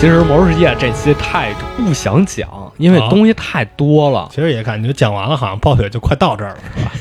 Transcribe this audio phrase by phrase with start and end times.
[0.00, 4.26] 其实《魔兽世界》这期太不想讲，因为啊东西太多了。
[4.32, 6.92] 其实也感觉讲完了，好像暴雪就快到这儿了，是吧？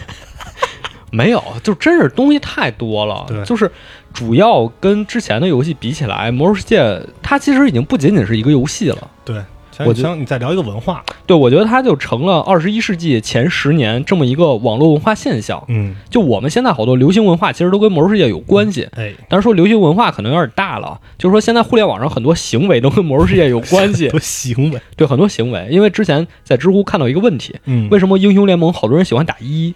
[1.10, 3.24] 没有，就真是东西太多了。
[3.26, 3.72] 对就是
[4.14, 6.82] 主要跟之前的游戏比起来，《魔兽世界》
[7.24, 9.08] 它其实已经不仅仅是一个游戏了。
[9.24, 9.46] 对，像
[9.86, 15.64] 我觉得你再聊一个文化，对，我觉得它就成了二十一世纪前十年这么一个网络文化现象。
[15.68, 18.88] 嗯，就我们现在好多流行文化，其实都跟《魔兽世界》有关系。
[18.96, 24.20] 哎，但是说流行文化可能有点大了，就是说现在互联网上很多行为都跟《魔兽世界》有关系 多。
[24.20, 29.74] 行为，对，很多行为，因为之前在知乎看到一个问题，嗯为什么英雄联盟好多人喜欢打一？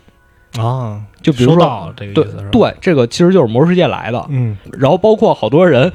[0.58, 4.24] 啊，就比如说这个对对，这个其实就是《魔兽世界》来的。
[4.30, 5.92] 嗯，然后包括好多人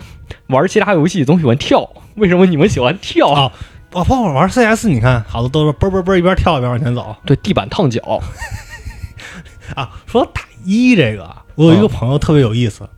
[0.48, 3.28] 玩其他游戏总喜欢跳，为什么你们喜欢跳？
[3.28, 3.52] 啊
[3.92, 8.00] 哦，包括玩 CS，你看好多都是嘣嘣嘣一边跳一边往前走对，地板烫脚。
[9.74, 9.90] 啊。
[10.06, 12.88] 说打一这个，我有一个啊朋友特别有意思，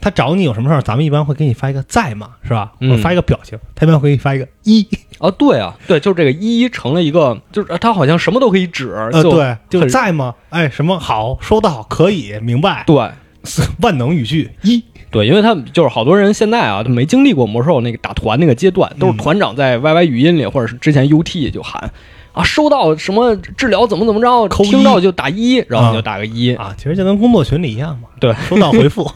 [0.00, 2.30] 他找你有什么事儿，咱们一般会给你发一个在吗？
[2.42, 2.72] 是吧？
[2.80, 4.86] 嗯或者发一个表情，他一般会给你发一个一，
[5.18, 10.34] 啊，对啊，对，就是这个一成了一个，就是他好像什么都可以指，呃，就对，就在吗？
[10.50, 13.10] 哎，什么好，收到，可以，明白，对
[13.80, 14.82] 万能语句一，
[15.16, 21.90] 对，因为他们就是好多人现在啊，他没经历过魔兽那个打团那个阶段，都是嗯团长在 YY 语音里或者是之前 UT 就喊
[22.32, 29.10] 啊，收到什么治疗怎么怎么着，扣听到就打一，然后你就啊打个一，啊，其实就跟工作群里一样嘛，对，收到回复，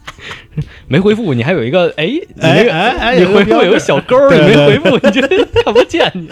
[0.88, 5.20] 没回复你还有一个哎，你那个哎哎你回复有个小勾儿，你没回复你就
[5.62, 6.30] 看不见你。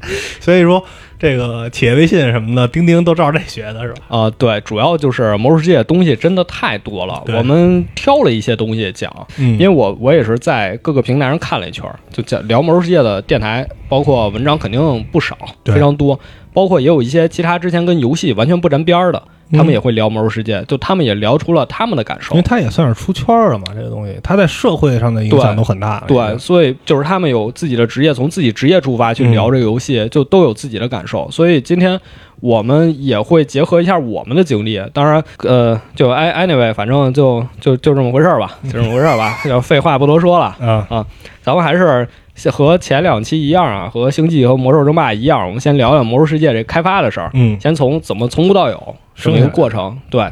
[0.40, 0.82] 所以说
[1.20, 4.00] 这个企业微信什么的，钉钉都照这学的是吧？
[4.08, 9.52] 啊、对，主要就是魔兽世界的东西真的太多了，我们挑了一些东西讲，嗯。
[9.52, 16.18] 因为我我也是在各个平台上看了一圈，就讲聊魔兽世界的电台，包括文章肯定不少，非常多，
[16.54, 22.42] 包括也有一些其他之前跟游戏完全不沾边儿的，他们嗯也会聊魔兽世界，就他们也聊出了他们的感受因为。
[22.42, 26.02] 他也算是出圈了嘛，这个东西，他在社会上的影响都很大。
[26.06, 31.30] 对，所以就是他们有自己的职业，从自己职业出发去聊这个游戏，就都有自己的感受。
[31.30, 32.00] 所以今天
[32.40, 34.80] 我们也会结合一下我们的经历。
[34.92, 39.38] 当然，呃，就 anyway，反正就就就这么回事儿吧，就这么回事儿吧。
[39.48, 40.46] 要废话不多说了，
[40.88, 41.06] 啊，
[41.42, 42.06] 咱们还是
[42.48, 47.30] 和前两期一样啊，和星际和魔兽争霸一样，我们先聊聊魔兽世界这开发的事儿。
[47.34, 49.98] 嗯，先从怎么从无到有这么一个过程。
[50.08, 50.24] 对，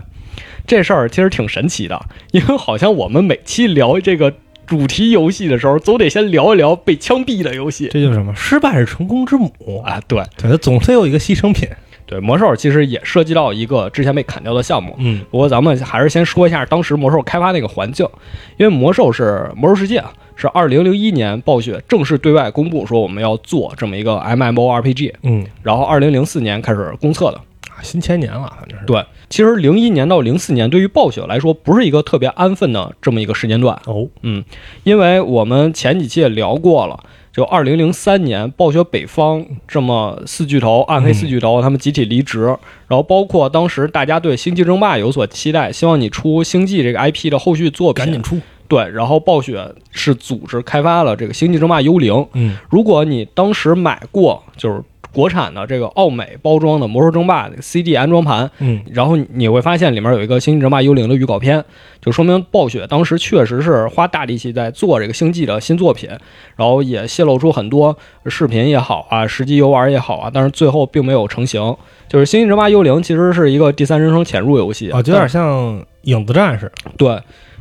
[0.66, 4.32] 这事儿其实挺神奇的，因为好像我们每期聊这个
[4.64, 8.32] 主题游戏的时候，总得先聊一聊被枪毙的游戏这就是什么？
[8.36, 9.50] 失败是成功之母。
[9.84, 10.00] 啊。
[10.06, 11.68] 对对，它总是有一个牺牲品。
[12.06, 14.94] 对，魔兽其实也涉及到一个之前被砍掉的项目。
[14.96, 18.08] 嗯不过咱们还是先说一下当时魔兽开发那个环境，
[18.56, 20.10] 因为魔兽是魔兽世界啊，
[20.40, 27.40] 是二零零一年暴雪正式对外公布说我们要做这么一个 MMORPG，嗯，然后二零零四年开始公测的。
[27.68, 28.84] 啊新千年了，反正是。
[28.86, 34.44] 对，其实零一年到零四年对于暴雪来说不是一个特别安分的这么一个时间段，哦，嗯，
[34.82, 36.98] 因为我们前几期也聊过了，
[37.32, 42.46] 就二零零三年暴雪北方这么四巨头、暗黑四巨头他们集体离职，
[42.88, 48.40] 然后包括当时大家对星际争霸有所期待，希望你出星际这个 IP 的后续作品，赶紧出。
[48.68, 54.80] 对，然后暴雪是组织开发了这个星际争霸幽灵，嗯如果你当时买过就是
[55.10, 61.64] 国产的这个奥美包装的魔兽争霸 CD 安装盘，嗯然后你会发现里面有一个《星际争霸幽灵》的预告片，
[62.02, 66.10] 就说明暴雪当时确实是花大力气在做这个星际的新作品，
[66.56, 67.96] 然后也泄露出很多
[68.26, 71.74] 视频也好啊，实际游玩也好啊，但是最后并没有成型。
[72.06, 76.70] 就是《星际争霸幽灵》其实是一个第三人称潜入游戏，啊，就有点像影子战士。
[76.98, 77.18] 对。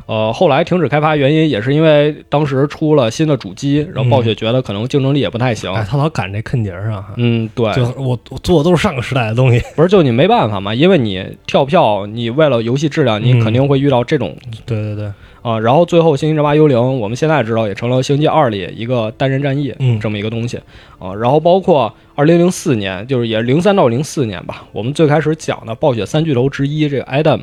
[0.08, 5.70] 呃，后来停止开发原因也是因为当时出了新的主机，然后暴雪觉得可能竞争力也不太行。
[5.74, 7.08] 哎，他老赶这坑节儿啊。
[7.18, 9.62] 嗯，对，就我我做的都是上个时代的东西。
[9.76, 20.58] 不是就你没办法嘛，因为你跳票，你为了游戏质量，你嗯肯定会遇到这种对对对，啊，然后最后《星际争霸幽灵》，我们现在知道也成了《星际二》里一个单人战役嗯这么一个东西
[20.98, 21.14] 啊。
[21.14, 27.40] 然后包括二零零四年，就是也零三到零四年吧，我们最开始讲的暴雪三巨头之一这个 Adam，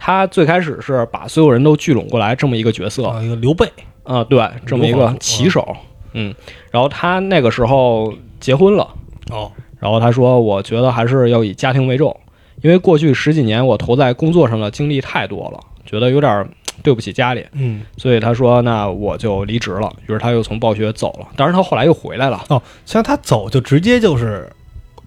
[0.00, 3.70] 他最开始是把所有人都聚拢过来这么一个角色啊，一个刘备。
[4.02, 5.76] 啊，对，这么一个骑手，
[6.14, 6.34] 嗯，
[6.72, 8.88] 然后他那个时候结婚了。
[9.30, 12.18] 哦，然后他说：“我觉得还是要以家庭为重，
[12.62, 16.48] 因为过去十几年我投在工作上的精力太多了，觉得有点儿
[16.82, 19.92] 对不起家里，嗯，所以他说那我就离职了。
[20.08, 22.42] 于是他又从暴雪走了，当然他后来又回来了。
[22.48, 24.50] 哦，像他走就直接就是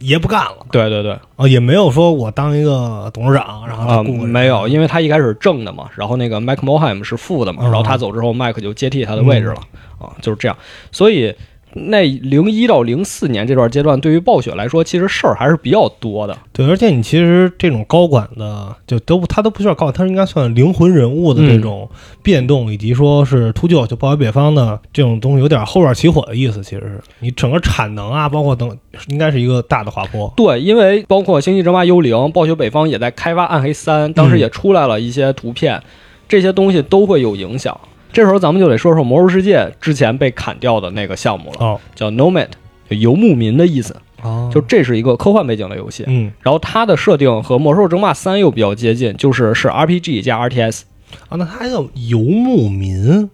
[0.06, 0.58] 爷不干了。
[0.72, 9.62] 对对对，哦，也没有说我当一个董事长，然后啊、没有，因为他一开始是正的嘛，然后那个 Mike Moheim 是副的嘛，嗯然后他走之后，Mike 就接替他的位置了
[10.00, 10.58] 啊，就是这样。
[10.92, 11.34] 所以
[11.76, 16.38] 那零一到零四年这段阶段，对于暴雪来说，其实事儿还是比较多的。
[16.52, 21.90] 对，而且你其实这种高管的，就都不他都不需要高管，他应该算灵魂人物的这种
[22.22, 26.64] 变动，以及说是秃鹫就暴雪北方的这种东西，有点后院起火的意思。
[26.64, 28.78] 其实是你整个产能啊，包括等，
[29.08, 30.32] 应该是一个大的滑坡。
[30.38, 35.82] 对，因为包括《星际争霸：幽灵》，暴雪北方也在开发《暗黑三》，当时也出来了一些图片，
[36.28, 37.76] 这些东西都会有影响。
[38.14, 41.80] 这时候咱们就得说说《魔兽世界》之前被砍掉的那个项目了，哦。
[41.96, 42.48] 叫 Nomad，
[42.90, 43.96] 就游牧民的意思。
[44.22, 44.50] 哦。
[44.54, 46.32] 就这是一个科幻背景的游戏，嗯。
[46.42, 50.84] 然后它的设定和《魔兽争霸三》又比较接近，就是是 RPG 加 RTS，
[51.28, 53.30] 啊，那它还叫游牧民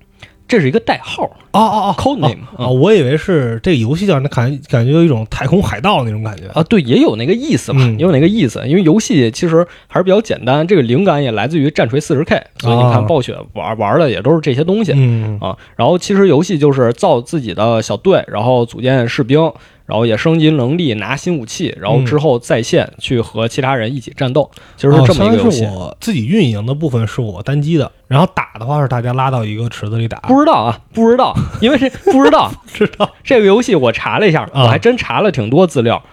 [0.49, 8.61] 这是一个代号哦哦哦，code name 啊，我以为是这个游戏叫那感感觉有一种太空海盗那种感觉啊，对，也有那个意思嘛，嗯也有那个意思。
[8.67, 14.91] 因为游戏其实还是比较简单，这个灵感也来自于战锤四十 K，所以你啊看暴雪玩玩的也都是这些东西。
[14.95, 19.39] 嗯啊，然后其实游戏就是造自己的小队，然后组建士兵，
[19.89, 24.47] 然后也升级能力，拿新武器，然后之后在线去和其他人一起战斗，
[24.77, 25.67] 其实是这么一个游戏。
[25.99, 30.19] 自己运营的部分是我单机的，然后打的话是大家拉到一个池子里打。
[30.19, 36.03] 不知道啊，不知道，因为这不知道 知道这个游戏我查了一下，啊我还真查了挺多资料，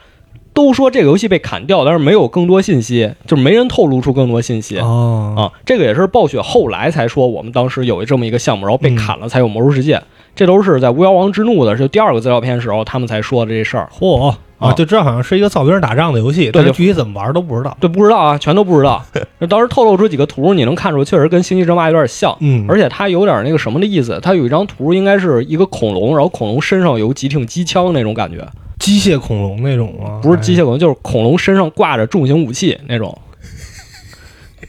[0.54, 4.78] 都说这个游戏被砍掉，但是没有更多信息，就是没人透露出更多信息。
[4.78, 10.02] 哦啊，这个也是暴雪后来才说，我们当时有这么一个项目，然后被嗯砍了，才有魔兽世界。
[10.36, 13.88] 这都是在《巫妖王之怒》的就第二个资料片时候，他们才说的这事儿。
[13.98, 17.76] 嚯啊啊，就知道好像是一个造兵打仗的游戏，但是具体怎么玩都不知道。
[17.80, 19.04] 对，不知道啊，全都不知道。
[19.38, 24.18] 那当时透露出几个图，你能看出确实跟《星际争霸》有点像，嗯，而且它有点那个什么的意思。
[24.22, 28.46] 它有一张图，应该是一个恐龙，然后恐龙身上有几挺机枪那种感觉，
[28.78, 30.20] 机械恐龙那种吗？
[30.22, 33.16] 不是机械恐龙，就是恐龙身上挂着重型武器那种。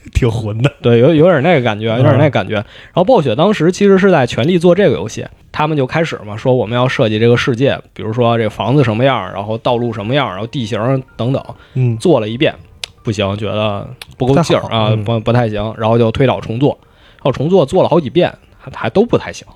[0.08, 0.72] 哎，挺混的。
[0.82, 2.54] 对，有有点那个感觉，有点那个感觉。
[2.54, 11.42] 然后暴雪当时其实是在全力做这个游戏，他们就开始嘛，说我们要设计这个世界，比如说这个房子什么样，然后道路什么样，然后地形等等，
[11.74, 12.54] 嗯，做了一遍，
[13.02, 16.78] 不行，觉得不够劲儿啊，不不不太行，然后就推倒重做，
[17.16, 19.46] 然后重做做了好几遍，还还都不太行，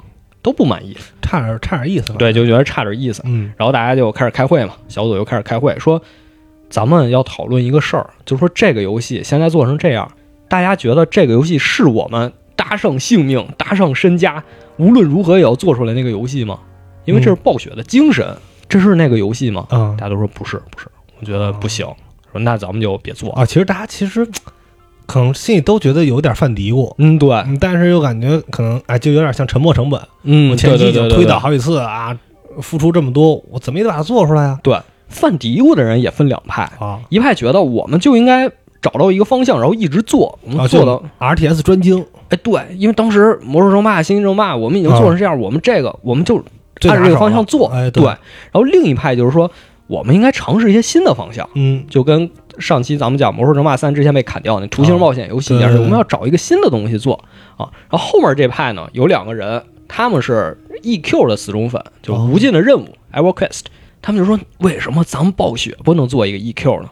[0.43, 2.17] 都不满意，差点差点意思吧。
[2.19, 3.23] 对，就觉得差点意思。
[3.25, 6.01] 嗯然后大家就开始开会嘛，小组就开始开会，说
[6.69, 10.11] 咱们要讨论一个事儿，就是说这个游戏现在做成这样，
[10.53, 14.45] 大家觉得这个游戏是我们搭上性命、搭上身家，
[14.77, 16.59] 无论如何也要做出来那个游戏吗？
[17.07, 18.37] 因为这是暴雪的精神，
[18.69, 19.67] 这是那个游戏吗？
[19.71, 20.87] 嗯大家都说不是，不是，
[21.19, 21.87] 我觉得不行。
[22.31, 23.33] 说那咱们就别做。
[23.33, 24.29] 啊，其实大家其实
[25.07, 29.99] 可能心里都觉得有点犯嘀咕，嗯，对，嗯但是又感觉可能哎，就有点像沉没成本。
[30.25, 32.15] 嗯，我前期已经推倒好几次啊，
[32.61, 34.61] 付出这么多，我怎么也得把它做出来啊。
[34.63, 34.79] 对，
[35.09, 38.51] 犯嘀咕的人也分两派，啊一派觉得我们就应该
[38.83, 46.37] 找到一个方向，然后一直做，我啊，们做到，RTS 专精，哎，对，因为当时魔兽争霸、星际争霸，我们已经做成这样，我们这个我们就
[46.89, 48.03] 按着这个方向做，哎，对。
[48.05, 48.19] 然
[48.55, 49.49] 后另一派就是说，
[49.87, 51.85] 我们应该尝试一些新的方向，嗯。
[51.89, 57.15] 就跟上期咱们讲《魔兽争霸三》之前被砍掉那图形冒险游戏一样，我们要找一个新的东西做。
[57.57, 57.71] 啊。
[57.89, 63.63] 然后后面这派呢，有两个人，他们是 EQ 的死忠粉，就哦无尽的任务 EverQuest，
[64.03, 66.91] 他们就说为什么咱们暴雪不能做一个 EQ 呢？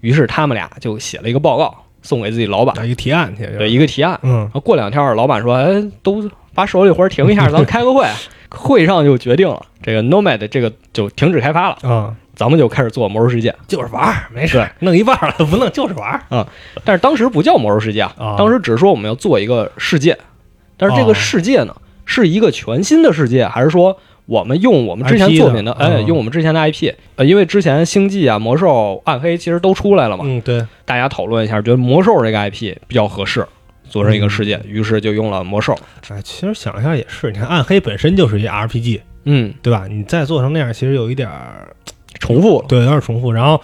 [0.00, 4.18] 于是他们俩就写了一个报告，送给自己老板，一个提案去，对一个提案。
[4.22, 4.38] 嗯。
[4.40, 8.06] 然后过两天，老板说：“哎，都把手里活儿停一下，咱们开个会。
[8.50, 13.54] ”会上就决定了，这个 Nomad 这个就停止开发了，啊，咱们就开始做魔兽世界。
[13.66, 16.46] 就是玩儿，没事儿，弄一半了不弄就是玩儿。
[16.82, 20.16] 但是当时不叫魔兽世界啊当时只是说我们要做一个世界。
[20.78, 21.76] 但是这个哦世界呢，
[22.06, 23.98] 是一个全新的世界，还是说
[24.28, 26.92] 我们用我们之前作品的，哎，嗯用我们之前的 IP？
[27.16, 33.46] 呃，因为之前星际啊、魔兽、暗黑其实都出来了嘛，嗯，对，大家讨论一下，觉得魔兽这个 IP 比较合适，
[33.88, 35.74] 做成一个世界，于是就用了魔兽。
[36.10, 39.86] 哎，其实想一下也是，你看暗黑本身就是一 RPG，嗯，对吧？
[39.88, 41.74] 你再做成那样，其实有一点儿
[42.20, 42.62] 重复。
[42.68, 43.32] 对，有点重复。
[43.32, 43.58] 然后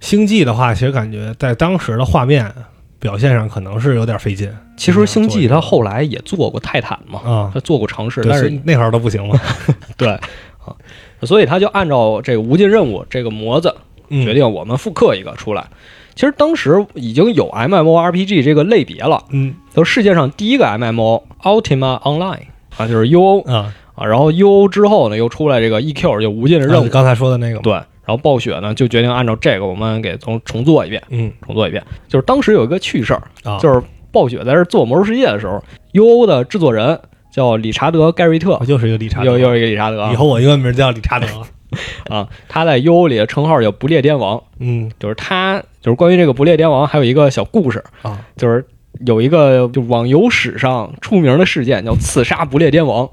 [0.00, 2.52] 星际的话，其实感觉在当时的画面
[3.00, 7.50] 表现上可能是有点费劲其实星际他后来也做过泰坦嘛，啊。
[7.52, 9.40] 他做过尝试，但是那会儿都不行了，
[9.96, 10.76] 对啊，
[11.22, 13.74] 所以他就按照这个无尽任务这个模子
[14.08, 15.66] 嗯决定我们复刻一个出来。
[16.14, 22.42] 其实当时已经有 MMORPG 这个类别了，嗯都世界上第一个 MMO Ultima Online
[22.76, 31.82] 啊，就是 UO 啊，啊，然后 UO 之后呢又出来这个 EQ 就无尽的任务，啊刚才说的那个，对，然后暴雪呢就决定按照这个我们给重重做一遍，嗯重做一遍。
[32.08, 33.80] 就是当时有一个趣事儿，啊，就是
[34.10, 36.98] 暴雪在这做《魔兽世界》的时候，UO 的制作人
[37.32, 41.26] 叫理查德·盖瑞特我，就是一个理查德，又又是一个理查德啊以后我英文名叫理查德，
[42.12, 48.66] 啊，他在 UO 里的称号叫不列颠王，嗯就是他就是关于这个不列颠王还有一个小故事，啊，就是
[49.06, 53.08] 有一个就网游史上出名的事件叫刺杀不列颠王，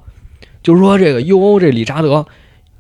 [0.63, 2.25] 就是说这个 UO 这理查德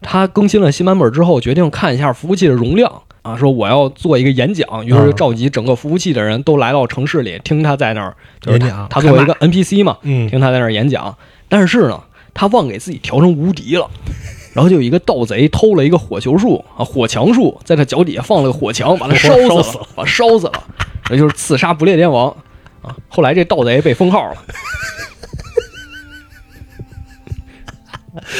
[0.01, 11.15] 他更新了新版本之后，决定看一下服务器的容量啊，说我要做一个演讲，于是就召集整个服务器的人都来到城市里听他在那儿，就是他他作为一个 NPC 嘛，嗯，听他在那儿演讲。
[11.49, 12.01] 但是呢，
[12.33, 13.89] 他忘给自己调成无敌了。
[14.53, 20.63] 然后就有一个盗贼偷了一个火球术啊，火墙术，在他脚底下放了个火墙，把他烧死了， 烧死了把他烧死了，
[21.05, 22.35] 这就是刺杀不列颠王
[22.81, 22.95] 啊。
[23.07, 24.37] 后来这盗贼被封号了，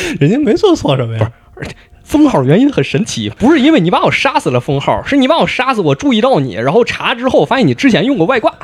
[0.20, 1.32] 人家没做错什么呀，
[2.04, 8.54] 封号原因很神奇，不是因为你把我杀死了封号， 是你把我杀死，我注意到你，然后查之后发现你之前用过外挂。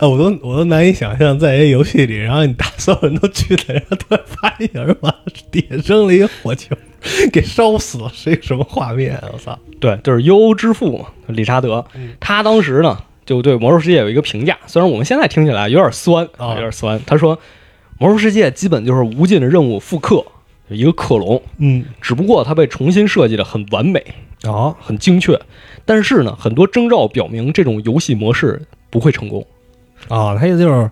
[0.00, 5.14] 啊，我都我都难以想象，在一个游戏里，然后你打所有人都去了，然后突然发现有人把
[5.50, 6.76] 底下扔了一个火球，
[7.32, 9.28] 给烧死了，是一个什么画面啊？
[9.32, 9.58] 我操！
[9.80, 11.84] 对，就是优欧之父嘛，理查德，
[12.20, 12.98] 他当时呢
[13.28, 16.98] 就对《魔兽世界》有一个评价，虽然我们现在听起来有点酸啊有点酸。
[17.04, 17.36] 他说，
[17.98, 20.24] 《魔兽世界》基本就是无尽的任务复刻，
[20.68, 24.02] 一个克隆，嗯，只不过它被重新设计的很完美、
[24.44, 25.38] 啊，很精确。
[25.84, 29.46] 但是呢，很多征兆表明这种游戏模式不会成功。
[30.08, 30.90] 啊，他意思就是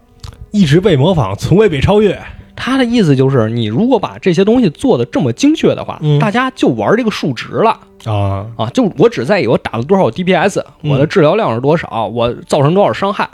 [0.50, 2.20] 一直被模仿，从未被超越。
[2.56, 7.78] 他的意思就是，你如果把这些东西做的这么精确的话，嗯大家就玩这个数值了。
[8.06, 13.28] 啊，啊，就我只在意我打了多少 DPS，嗯我的治疗量是多少，我造成多少伤害，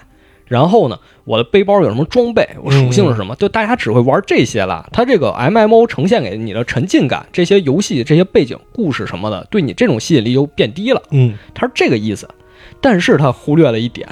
[0.47, 4.89] 然后呢，我的背包有什么装备，我属性是什么，就大家只会玩这些了。
[4.93, 11.03] 它这个 MMO 呈现给你的沉浸感，这些游戏、这些背景故事什么的，对你这种吸引力就变低了。
[11.11, 12.29] 嗯，它是这个意思，
[12.81, 14.09] 但是他忽略了一点，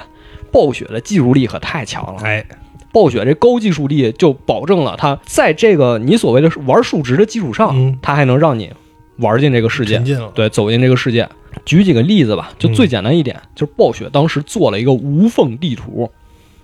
[0.52, 2.23] 暴雪的技术力可太强了。
[2.23, 2.45] 哎，
[2.93, 8.73] 暴雪这高技术力就保证了它在这个你所谓的玩数值的基础上，嗯它还能让你
[9.19, 10.03] 玩进这个世界。
[10.35, 11.29] 对，走进这个世界。
[11.65, 16.09] 举几个例子吧，就最简单一点，就是暴雪当时做了一个无缝地图，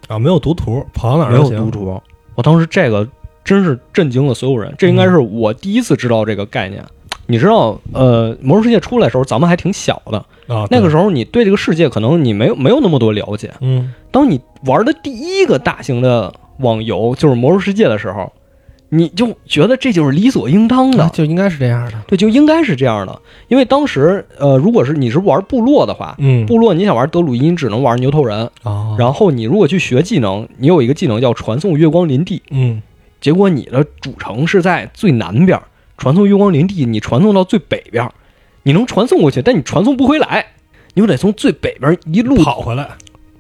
[0.07, 2.01] 啊，没有读图，跑到哪儿没有读图。
[2.37, 3.07] 我当时这个
[3.45, 6.85] 真是震惊了所有人，这应该是我第一次知道这个概念。
[7.27, 10.67] 你知道，呃，魔兽世界出来的时候，咱们还挺小的，啊。
[10.71, 13.53] 那个时候，你对这个世界可能你没有没有那么多了解。
[13.61, 18.33] 嗯，当你玩的第一个大型的网游就是魔兽世界的时候，
[18.91, 21.95] 你就觉得这就是理所应当的啊，就应该是这样的。
[22.07, 23.21] 对，就应该是这样的。
[23.49, 28.49] 因为当时，呃，如果是你是玩部落的话，嗯，部落你想玩德鲁伊，你只能玩牛头人。
[28.63, 32.81] 啊，然后你如果去学技能，你有一个技能叫传送月光林地，嗯，
[33.21, 35.61] 结果你的主城是在最南边，
[35.97, 38.11] 传送月光林地，你传送到最北边，
[38.63, 40.47] 你能传送过去，但你传送不回来，
[40.95, 42.89] 你就得从最北边一路跑回来。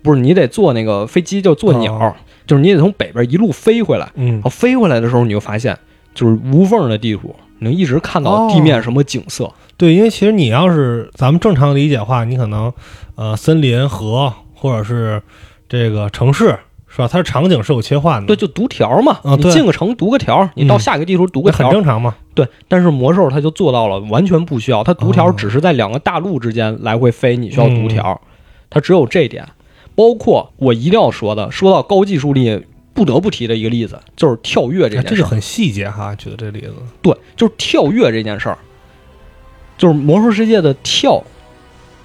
[0.03, 2.15] 不是你得坐那个飞机，叫坐鸟，哦
[2.47, 4.09] 就是你得从北边一路飞回来。
[4.15, 5.77] 嗯然后飞回来的时候，你就发现
[6.15, 9.53] 就是无缝的地图，你能一直看到地面什么景色。
[9.77, 12.73] 对，因为其实你要是咱们正常理解的话，你可能
[13.17, 15.21] 呃森林、河或者是
[15.69, 16.57] 这个城市
[16.97, 17.09] 是吧？
[17.13, 22.15] 它的场景是有切换的，对，就读条嘛，你进个城读个条，你到下一个地图读个那很条，正常嘛。
[22.35, 22.49] 对。
[22.69, 28.19] 但是魔兽它就做到了，完全不需要，它读条哦只是在两个大陆之间来回飞，你需要读嗯条，
[28.71, 29.47] 它只有这一点。
[29.95, 36.75] 包括我一定要说的，说到高技术力，不得不提的一个例子就是跳跃这件事这就很细节哈，举的这例子。
[37.03, 38.57] 对，就是跳跃这件事儿，
[39.77, 41.23] 就是魔兽世界的跳。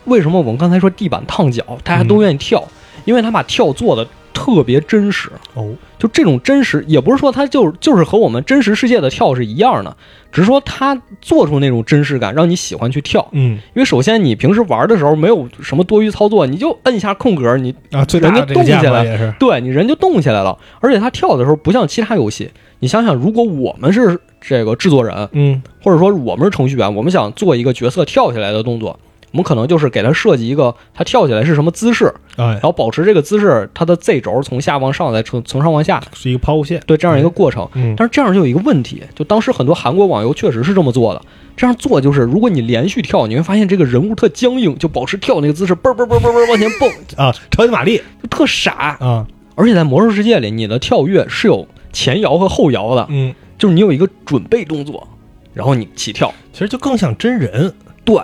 [0.05, 2.61] 为什么我们刚才说地板烫脚，大家都愿意跳？
[3.05, 5.29] 因为他把跳做的特别真实。
[5.53, 9.95] 哦，就这种真实，也不是说他就就是和我们真实世界的跳是一样的，
[10.31, 13.27] 只是说他做出那种真实感，让你喜欢去跳。
[13.33, 19.35] 嗯因为首先你平时玩的时候没有什么多余操作，你就摁一下空格，你啊，最大人家的这个架动起来。
[19.37, 20.57] 对你人就动起来了。
[20.79, 28.97] 而且他跳的时候不像其他游戏，你想想，如果我们是这个制作人，嗯或者说我们是程序员，我们想做一个角色跳起来的动作，
[29.31, 36.81] 我们可能就是给它设计一个它跳起来是什么姿势，哎然，后保持这个姿势，它的 Z 轴从下往上，再从从上往下，是一个抛物线。
[36.85, 37.67] 对这样一个过程。
[37.73, 41.21] 嗯但是这样就有一个问题，就当时很多韩国网游确实是这么做的。
[41.55, 48.97] 这样做就是，如果你连续跳，你会发现这个人物特僵硬，就保持跳那个姿势，嘣嘣嘣嘣嘣往前蹦， 啊，超级玛丽就特傻。
[48.99, 55.07] 啊，而且在魔兽世界里，你的跳跃是有前摇和后摇的，嗯，就是你有一个准备动作，
[55.53, 57.73] 然后你起跳，其实就更像真人。
[58.03, 58.19] 对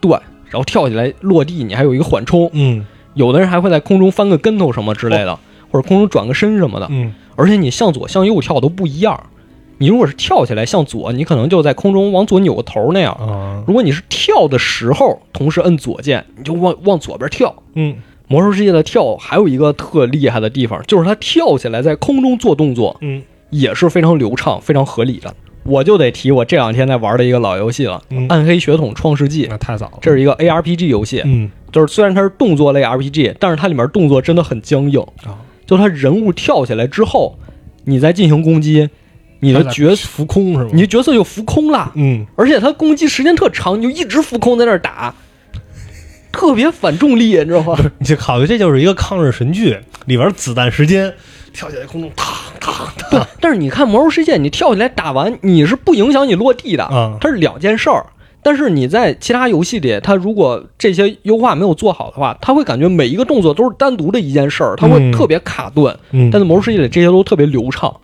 [0.00, 0.16] 对，
[0.50, 2.50] 然后跳起来落地，你还有一个缓冲。
[2.52, 5.38] 嗯有的人还会在空中翻个跟头什么之类的，
[5.70, 6.86] 或者空中转个身什么的。
[6.90, 9.20] 嗯而且你向左向右跳都不一样。
[9.78, 17.54] 你如果是跳起来向左，你可能就在空中往左扭个头那样；啊，如果你是跳的时候同时摁左键，你就往往左边跳。
[17.74, 25.34] 嗯魔兽世界的跳还有一个特厉害的地方，就是它跳起来在空中做动作嗯，也是非常流畅、非常合理的。
[25.68, 29.44] 我就得提我这两天在玩的一个老游戏了，嗯《暗黑血统创世纪》。
[29.50, 29.98] 那太早了。
[30.00, 35.00] 这是一个 ARPG 游戏，嗯就是虽然它是动作类 RPG，但是它里面动作真的很僵硬。
[35.24, 37.38] 啊，就它人物跳起来之后，
[37.84, 38.88] 你再进行攻击，
[39.40, 40.70] 你的角色浮空是吗？
[40.72, 45.14] 你的角色就浮空了，嗯而且它攻击时间特长，你就一直浮空在那儿打，
[46.32, 51.12] 特别反重力，你知道吗你就考虑这就是一个抗日神剧里边子弹时间，
[51.52, 58.04] 跳起来空中嘡嘡对，但是你看《魔兽世界》，你跳起来打完，你是不影响你落地的，啊它是两件事儿。
[58.40, 65.94] 但是你在其他游戏里，它如果这些优化没有做好的话，它会感觉每一个动作都是单独的一件事儿，它会嗯特别卡顿。
[66.12, 67.94] 嗯但在《魔兽世界》里，这些都特别流畅。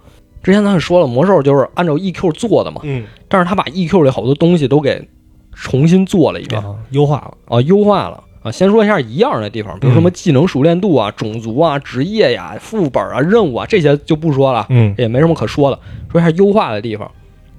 [0.43, 5.09] 之前咱也说了，魔兽就是按照 EQ 做的嘛，嗯但是他把 EQ 里好多东西都给
[5.55, 7.35] 重新做了一遍啊，优化了。
[7.57, 8.53] 啊，优化了啊。
[8.53, 15.79] 先说一下一样的地方，比如嗯什么技能熟练度啊、种族啊、职业呀、副本啊、任务啊这些就不说了，嗯也没什么可说的。
[16.13, 17.11] 说一下优化的地方，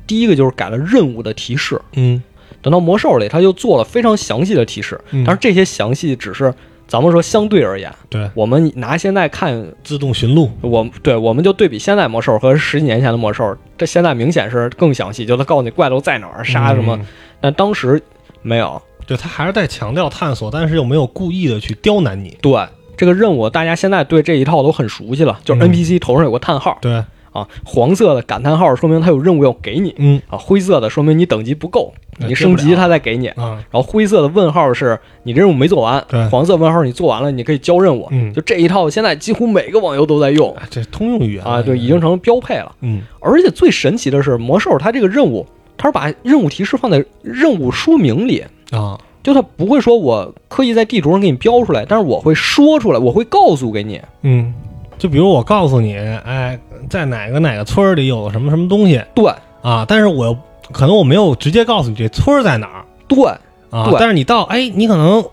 [0.08, 1.82] 第一个就是改了任务的提示。
[1.96, 2.24] 嗯
[2.62, 6.52] 等到魔兽里，他就做了非常详细的提示，嗯当然这些详细只是
[6.88, 10.50] 咱们说相对而言，对，我们拿现在看自动寻路。
[10.62, 16.96] 我对，我们就对比现在魔兽和十几年前的魔兽，这现在明显是更详细，就他告诉你怪都在哪儿，杀什么。
[16.96, 17.06] 嗯
[17.42, 18.02] 但当时
[18.42, 18.82] 没有。
[19.08, 22.38] 对他还是在强调探索，但是又没有故意的去刁难你。
[22.42, 26.94] 对这个任务，大家现在对这一套都很熟悉了，就是嗯 NPC 头上有个叹号、对，
[27.34, 33.28] 啊，黄色的感叹号说明它有任务要给你嗯啊，灰色的说明你等级不够，哎你升级接不了它再给你。
[33.28, 38.08] 啊，然后灰色的问号是你任务没做完对，黄色问号你做完了，你可以交任务。
[38.12, 42.74] 嗯就这一套，现在几乎每个网游都在用哎这通用语言啊，对，已经成标配了。
[42.80, 45.46] 嗯而且最神奇的是，魔兽它这个任务，
[45.76, 48.42] 它是把任务提示放在任务说明里，
[48.72, 48.98] 啊。
[49.24, 54.00] 就他不会说我刻意在地图上给你标出来，但是我会说出来，我会告诉给你。
[54.22, 54.54] 嗯，
[55.00, 59.34] 就比如我告诉你，哎，在哪个哪个村里有什么什么东西对。
[59.64, 60.38] 啊，但是我又
[60.72, 63.26] 可能我没有直接告诉你这村在哪儿对。
[63.72, 65.26] 啊对，但是你到哎，你可能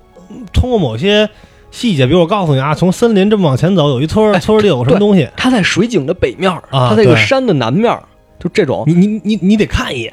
[0.54, 1.28] 通过某些
[1.70, 7.94] 细节，比如我告诉你啊，从森林这么往前走，有一村村儿里有什么东西，它在水井的北面，啊它在一个山的南面，
[8.40, 10.12] 就这种，你你你你得看一眼，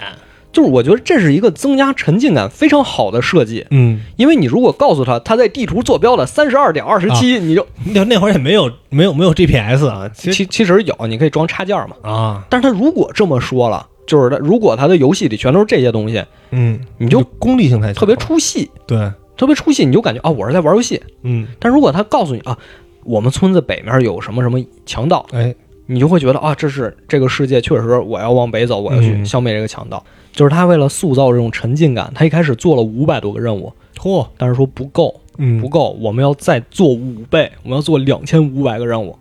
[0.52, 3.66] 就是我觉得这是一个增加沉浸感非常好的设计。
[3.70, 11.96] 嗯，因为你如果告诉他他在地图坐标的三十二点二十七，你就 那那会儿也没有没有没有 GPS 啊，其实其其实有，你可以装插件嘛。
[12.02, 21.00] 啊，但是他如果这么说了，就是他如果他的游戏里全都是这些东西，嗯，你就功利性太强，特别出戏，对，特别出戏，你就感觉啊，我是在玩游戏。
[21.24, 22.58] 嗯，但如果他告诉你啊，
[23.04, 25.54] 我们村子北面有什么什么强盗，哎，
[25.86, 30.04] 你就会觉得啊，这是这个世界确实我要往北走，我要去嗯消灭这个强盗。
[30.40, 39.14] 就是他为了塑造这种沉浸感，他一开始做了五百多个任务，嚯，但是说不够，嗯，不够，我们要再做五倍，我们要做两千五百个任务。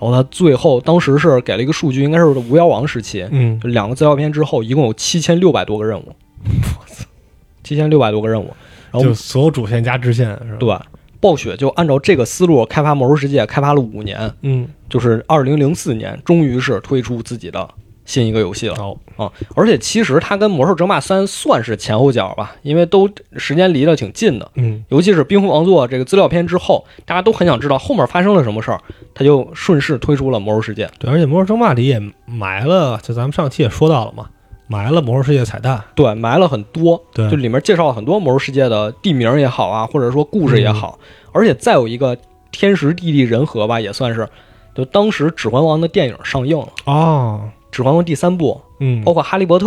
[0.00, 6.06] 然后他最后当时是给了一个数据，应该是无妖王时期，嗯就两个资料片之后，一共有七千六百多个任务。
[6.46, 7.04] 我操
[7.62, 8.46] 七千六百多个任务，
[8.90, 10.58] 然后就所有主线加支线是吧？
[10.58, 10.74] 对，
[11.20, 17.68] 暴雪就按照这个思路开发《魔兽世界》，开发了五年，嗯，就是二零零四年，终于是推出自己的
[18.06, 18.76] 新一个游戏了。
[18.78, 19.30] 哦，啊！
[19.54, 24.50] 而且其实它跟《魔兽争霸三》算是前后脚吧，因为都时间离得挺近的。
[24.54, 24.82] 嗯。
[24.88, 28.80] 尤其是《冰封王座》这个资料片之后，大家都很想知道后面发生了什么事儿，
[29.12, 30.86] 它就顺势推出了《魔兽世界》。
[30.98, 34.28] 对，而且《魔兽争霸》里也埋了，就咱们上期也说到了嘛，
[34.68, 37.28] 埋了《魔兽世界》彩蛋，对，埋了很多，对。
[37.28, 40.98] 就里面介绍了很多魔兽世界的地名也好啊，或者说故事也好，
[41.32, 42.16] 而且再有一个
[42.52, 44.28] 天时地利人和吧，也算是，
[44.74, 47.40] 就当时《指环王》的电影上映了，哦，
[47.76, 49.66] 《指环王》第三部，嗯，包括《哈利波特》，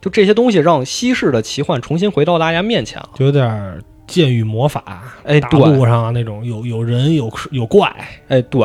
[0.00, 3.10] 就这些东西让西式的奇幻重新回到大家面前了。
[3.16, 7.94] 就有点剑与魔法，大哎对陆上啊那种有有人有有怪，
[8.28, 8.62] 哎，对。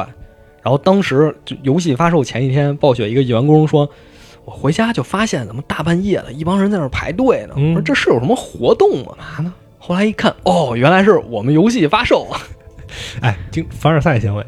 [0.64, 3.90] 然后当时就游戏发售前一天，暴雪一个员工说
[4.46, 7.56] ：“我回家就发现怎么大半夜的一帮人在那儿排队呢？
[7.58, 9.14] 嗯我说这是有什么活动吗？
[9.20, 9.54] 嘛呢？
[9.78, 12.30] 后来一看，哦，原来是我们游戏发售。
[13.20, 14.42] 哎，经凡尔赛行为。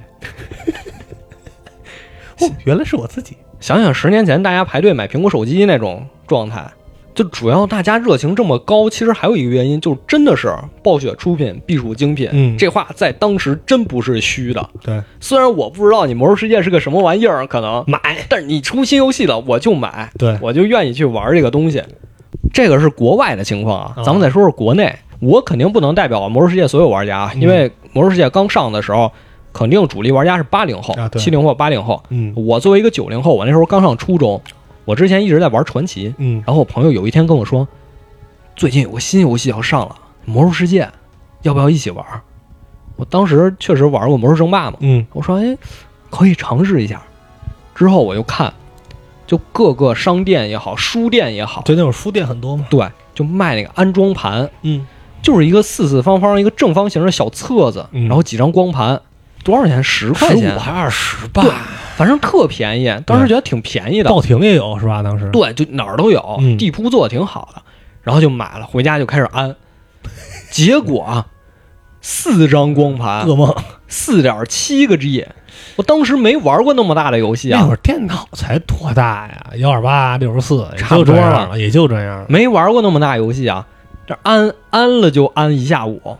[2.40, 3.36] 哦，原来是我自己。
[3.60, 6.66] 想想十年前大家排队买苹果手机那种状态，
[7.16, 12.30] 就主要大家热情这么高，其实还有一个原因，就真的是暴雪出品必属精品。
[12.32, 14.70] 嗯这话在当时真不是虚的。
[14.84, 18.00] 对，虽然我不知道你魔兽世界是个什么玩意儿，可能，买。
[18.30, 21.82] 但是你出新游戏了，我就买，对，我就愿意去玩这个东西。
[22.54, 24.96] 这个是国外的情况啊，啊咱们再说说国内。
[25.20, 29.12] 我肯定不能代表魔兽世界所有玩家因为魔兽世界刚上的时候，
[29.54, 32.04] 肯定主力玩家是八零后七零后、八零后。
[32.10, 32.34] 嗯。
[32.36, 34.42] 我作为一个九零后，我那时候刚上初中，
[34.86, 37.68] 我之前一直在玩传奇，嗯，然后我朋友有一天跟我说，
[38.56, 39.96] 最近有个新游戏要上了，
[40.32, 40.84] 《魔兽世界》，
[41.42, 42.06] 要不要一起玩？
[42.96, 45.06] 我当时确实玩过《魔兽争霸》嘛，嗯。
[45.14, 45.58] 我说哎，
[46.10, 47.02] 可以尝试一下。
[47.76, 48.52] 之后我就看，
[49.28, 52.66] 就各个商店也好，书店也好，对，那会儿书店很多嘛。
[52.70, 54.88] 对，就卖那个安装盘，嗯，
[55.22, 58.08] 就是一个四四方方一个正方形的小册子，嗯。
[58.08, 59.00] 然后几张光盘，
[59.48, 59.82] 多少钱？
[59.82, 61.44] 十块钱十五，还二十吧？
[61.96, 64.10] 反正特便宜，当时觉得挺便宜的。
[64.10, 65.02] 报亭也有是吧？
[65.02, 67.62] 当时对，就哪儿都有，嗯地铺做的挺好的，
[68.04, 69.56] 然后就买了，回家就开始安。
[70.52, 71.28] 结果啊，
[72.02, 73.56] 四张光盘，噩梦。
[73.90, 75.26] 四点七个 G，
[75.78, 79.52] 我当时没玩过那么大的游戏啊那会，儿电脑才多大呀？
[79.56, 82.26] 幺二八、六十四，也差不多了了，也就这样。
[82.28, 83.66] 没玩过那么大游戏啊。
[84.06, 86.18] 这安安了就安一下午，对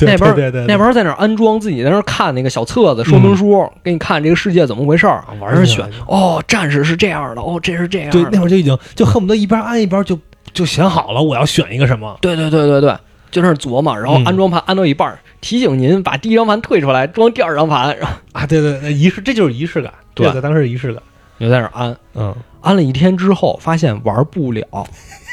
[0.00, 10.18] 那边对对对，那边在那儿安装，自己在那儿看那个小册子、说明书，给你看这个世界怎么回事儿，嗯玩在那儿选哦，战士是这样的，哦，这是这样对的，那会儿就已经就恨不得一边安一边就
[10.52, 12.18] 就想好了，我要选一个什么。
[12.20, 12.94] 对对对对对，
[13.30, 19.92] 就那儿琢磨，然后嗯安装盘安到一半儿，提醒您把第一张盘退出来，装第二张盘，然后啊，对对，那仪式，这就是仪式感。
[20.14, 21.02] 对这在当时是仪式感。
[21.38, 21.96] 你就在那儿安。
[22.14, 24.64] 嗯，安了一天之后，发现玩不了。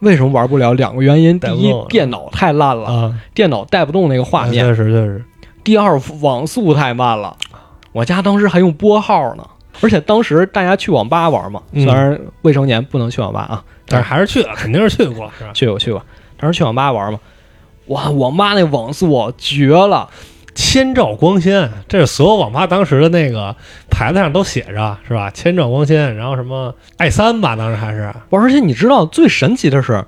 [0.00, 0.72] 为什么玩不了？
[0.74, 5.24] 两个原因：第一电脑太烂了，啊，电脑带不动那个画面；确实确实。
[5.62, 7.36] 第二，网速太慢了。
[7.92, 9.46] 我家当时还用拨号呢，
[9.80, 15.50] 而且当时大家去网吧玩嘛，嗯虽然未成年不能去网吧啊，但是还是去了，肯定是去过，是吧？
[15.52, 16.02] 去过去过，
[16.38, 17.18] 当时去网吧玩嘛，
[17.86, 20.08] 哇，网吧那网速绝了，
[20.54, 23.54] 千兆光纤，这是所有网吧当时的那个
[23.90, 25.30] 牌子上都写着，是吧？
[25.30, 30.04] 千兆光纤，然后什么 i 三吧，当时还是而且你知道最神奇的是，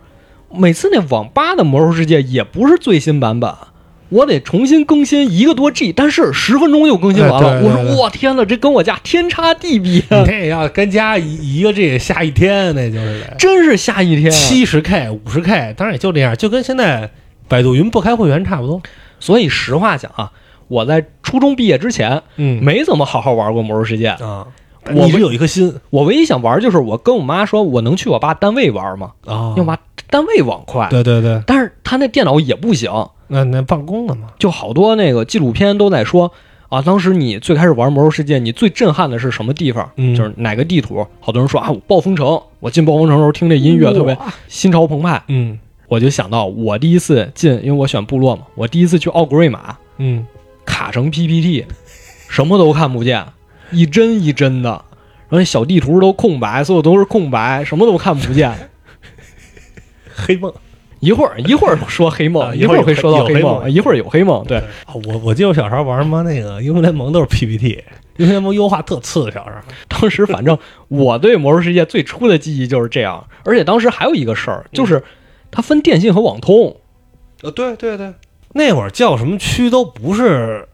[0.55, 3.52] 每次那网吧的魔兽世界也不是最新版本。
[4.09, 7.48] 我得重新更新一个多 G，但是十分钟就更新完了。
[7.48, 14.31] 哎对对对我说我天呐，这跟我家天差地别，你这要跟家一一个 G 下一天，那就是得真是下一天。
[14.31, 17.09] 七十 K、五十 K，当然也就这样，就跟现在
[17.48, 18.83] 百度云不开会员差不多。
[19.23, 20.33] 所以实话讲啊，
[20.67, 24.09] 我在初中毕业之前嗯没怎么好好玩过魔兽世界。
[24.09, 24.47] 啊，
[24.95, 29.13] 我一直有一颗心我唯一想玩就是我跟我妈说，我能去我爸单位玩吗？
[29.27, 29.79] 啊因为我妈
[30.11, 32.91] 单位网快，对对对，但是他那电脑也不行。
[33.29, 36.31] 那那办公的嘛，就好多那个纪录片都在说
[36.69, 39.89] 啊，当时你最开始玩魔兽世界，你最震撼的是什么地方？
[39.97, 41.07] 嗯就是哪个地图？
[41.21, 45.59] 好多人说啊，我暴风城，我进暴风城的时候听这音乐特别心潮澎湃，嗯
[45.92, 50.26] 我就想到我第一次进，因为我选部落嘛，我第一次去奥格瑞玛，嗯，
[50.64, 51.66] 卡成 PPT，
[52.31, 53.22] 什么都看不见，
[53.70, 54.70] 一帧一帧的，
[55.28, 58.50] 然后小地图都空白，所有都是空白，什么都看不见。
[60.16, 60.50] 黑梦
[61.00, 64.57] 一会儿一会儿说黑梦， 啊一会儿会说到黑梦梦，一会儿有黑梦，对。
[64.57, 67.85] 啊，我我记得我小时候玩什么那个英雄联盟都是 PPT，
[68.16, 70.57] 英雄联盟优化特次，小时候当时反正
[70.88, 75.02] 我对魔兽世界最初的记忆就是这样，而且当时还有一个事儿，就是
[75.53, 76.75] 它分电信和网通，
[77.43, 78.12] 呃，对对对，
[78.55, 80.67] 那会儿叫什么区都不是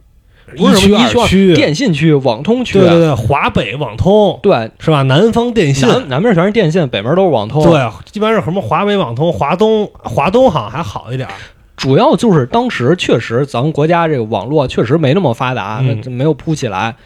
[0.57, 5.03] 不是什区么一区电信区、网通区，对对对，华北网通对是吧？
[5.03, 5.87] 南方电信。
[5.87, 11.35] 南南边全是电信，北边都是网通。，对，基本上是什么华北网通、华东、华东好像还好一点儿。
[11.77, 16.97] 主要就是当时确实咱们国家这个网络确实没那么发达，嗯那没有铺起来。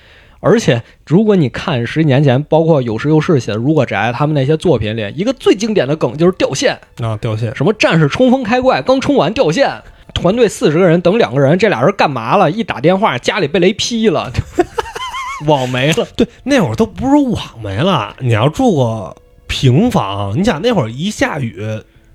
[0.44, 7.54] 而且，如果你看十几年前，包括有时有事写的《如果宅》他们那些作品里，一个最经典的梗就是掉线，啊，掉线。
[7.54, 9.70] 什么战士冲锋开怪，刚冲完掉线，
[10.12, 12.50] 团队四十个人等两个人，这俩人干嘛了？
[12.50, 14.32] 一打电话，家里被雷劈了，
[15.46, 16.04] 网没了。
[16.16, 21.64] 对，那会儿都不是网没了，你要住过平房，你想那会儿一下雨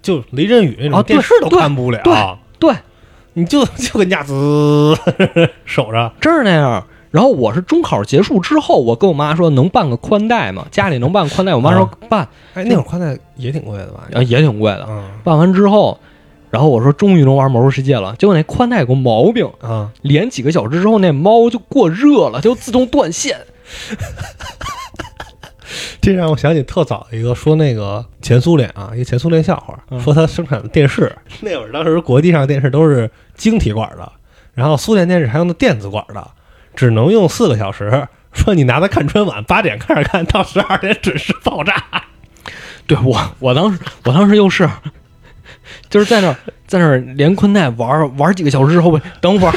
[0.01, 2.13] 就雷阵雨那种电视都看不了，对
[2.59, 2.75] 对，
[3.35, 4.97] 你就就跟家滋
[5.63, 6.11] 守着。
[6.19, 6.85] 真是那样。
[7.11, 10.65] 然后我是中考结束之后，我跟我妈说能办个宽带吗？
[10.71, 14.07] 家里能办宽带，我妈说办，哎，那会儿宽带也挺贵的吧？
[14.13, 14.85] 啊也挺贵的。
[14.89, 15.99] 嗯办完之后，
[16.49, 23.37] 然后我说终于能玩魔兽世界了，结果那宽带有个毛病，啊，连几个小时之后那猫就过热了，就自动断线。
[25.99, 34.09] 这让我想起特早一个说那个前苏联啊，一个前苏联笑话，嗯说他生产的电视，那会儿当时国际上电视都是晶体管的，
[34.53, 36.25] 然后苏联电视还用的电子管的，
[36.77, 38.07] 只能用四个小时。
[38.33, 41.73] 说你拿它看春晚，八点开始看到十二点准时爆炸。
[42.85, 44.69] 对我，我当时我当时又是，
[45.89, 46.35] 就是在那儿
[46.67, 49.53] 在那儿连宽带玩玩几个小时之后，等会儿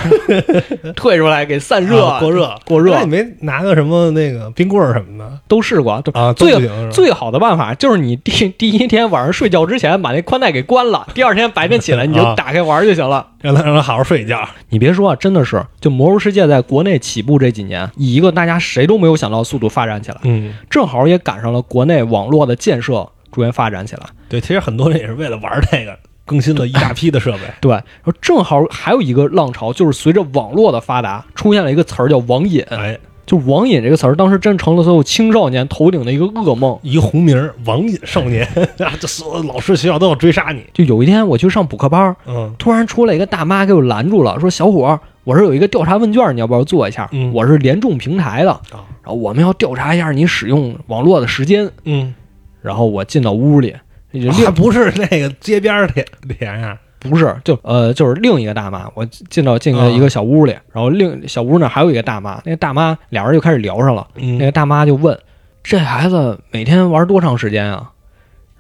[0.95, 6.01] 退出来给散热、啊过热过热那你没拿个什么那个冰棍儿什么的都试过。
[6.03, 6.33] 都啊？
[6.33, 13.27] 最最好的办法就是你第第一天晚上睡觉之前把那宽带给关了，第二天白天起来你就啊打开玩就行了。
[13.41, 14.47] 让他让他好好睡一觉。
[14.69, 24.03] 你别说啊，真的是，就魔兽世界在国内起步这几年，以一个大家谁都没有想到的速度发展起来，嗯，正好也赶上了国内网络的建设逐渐发展起来。
[24.29, 25.99] 对，其实很多人也是为了玩这个，
[26.31, 27.41] 更新了一大批的设备。
[27.61, 36.79] 对，然后正好还有一个浪潮，就是随着网络的发达，出现了一个词儿叫网瘾，哎，就网瘾这个词儿，当时真成了所有青少年头顶的一个噩梦。
[36.83, 38.47] 一个红名儿网瘾少年
[38.79, 40.65] 啊，这所有老师学校都要追杀你。
[40.73, 47.09] 就有一天我去上补课班，嗯突然出来一个大妈给我拦住了，说：“小伙儿，我这有一个调查问卷，你要不要做一下？
[47.11, 51.71] 嗯我是联众平台的，啊然后我们要调查一下你使用网络的时间。
[51.85, 52.15] 嗯，”
[52.63, 53.75] 然后我进到屋里，
[54.13, 56.07] 另还不是那个街边儿连
[56.39, 64.07] 连啊，不是就呃就是另一个大妈，我进到进了一个小屋里，然后另小屋那还有一个大妈，那个大妈俩人就开始聊上了。
[64.15, 65.19] 那嗯个大妈就问
[65.63, 67.91] ：“这孩子每天玩多长时间啊？”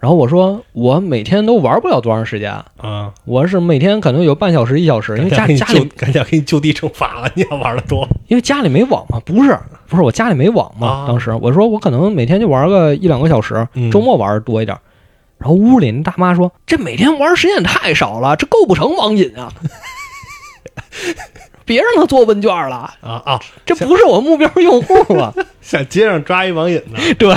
[0.00, 9.54] 然后我说：“我每天都玩不了多长时间，啊，我是每天可能有半小时一小时，因为家赶紧给你家里就赶紧给你就地正法了，你要玩的多因为家里没网嘛，不是
[9.86, 10.88] 不是我家里没网嘛。
[10.88, 14.74] 啊当时我说我可能每天就玩个一两个小时，嗯周末玩的多一点。
[15.40, 19.50] 然后屋里那大妈说：“这每天玩时间也太少了，这构不成网瘾啊！
[21.64, 25.32] 别让他做问卷了，啊啊，这不是我目标用户啊！
[25.62, 26.98] 在街上抓一网瘾呢。
[27.18, 27.34] 对，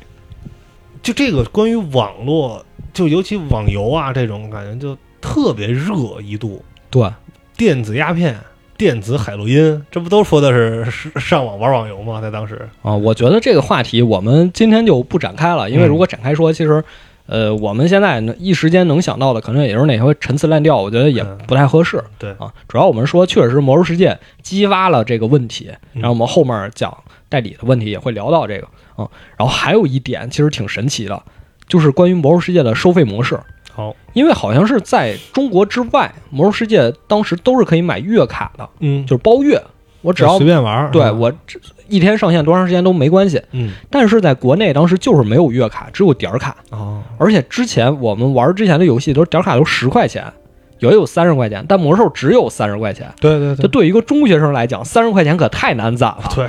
[1.02, 7.10] 就这个关于网络，就尤其网游啊这种感觉就特别热一度，对，
[7.56, 8.38] 电子鸦片、
[8.80, 12.18] 电子海洛因，这不都说的是是上网玩网游吗？
[12.18, 16.82] 在当时，啊，我觉得这个话题我们今天就不展开了，因为嗯如果展开说，其实，
[17.26, 22.50] 呃，我们现在呢一时间能想到的，可能也就是那些陈词滥调，我觉得也嗯不太合适对，啊。
[22.68, 24.12] 主要我们说，确实是《魔兽世界》
[24.42, 26.96] 激发了这个问题，嗯然后我们后面讲
[27.28, 28.66] 代理的问题也会聊到这个
[28.96, 29.06] 啊。
[29.36, 31.22] 然后还有一点其实挺神奇的，
[31.68, 33.38] 就是关于《魔兽世界》的收费模式。
[33.80, 39.58] 好，因为好像是在中国之外，《魔兽世界》当时都是可以买月卡的，嗯，就是包月，
[40.02, 41.32] 我只要随便玩儿，对我
[41.88, 43.42] 一天上线多长时间都没关系。
[43.52, 43.72] 嗯。
[43.88, 50.24] 但是在国内当时就是没有月卡，只有点儿卡，哦，而且之前我们玩之前的游戏都是点儿卡都十块钱，
[50.80, 53.10] 有也有三十块钱，但魔兽只有三十块钱。
[53.20, 53.62] 对对对。
[53.62, 56.30] 这对于一个中学生来讲，三十块钱可太难攒了。
[56.34, 56.46] 对，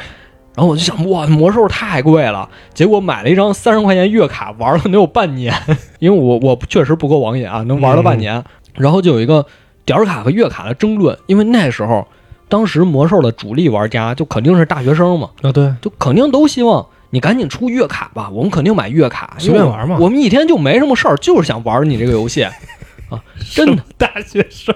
[0.55, 2.47] 然后我就想，哇，魔兽太贵了。
[2.73, 5.53] 结果买了一张三十块钱月卡，玩了能有半年，
[5.99, 8.43] 因为我我确实不够网瘾啊，能玩了半年。
[8.75, 9.45] 然后就有一个
[9.85, 12.07] 点卡和月卡的争论，因为那时候
[12.47, 23.21] 当时魔兽的主力玩家就肯定是大学生嘛，啊对，就肯定都希望你赶紧出月卡吧，我们肯定买月卡，随便玩嘛我我们一天就没什么事儿，就是想玩你这个游戏啊，
[23.53, 23.83] 真的。
[23.97, 24.73] 大学生。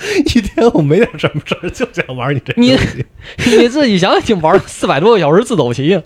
[0.26, 2.76] 一天我没点什么事儿，就想玩你这你
[3.58, 6.00] 你自己想想，你玩了四百多个小时自走棋，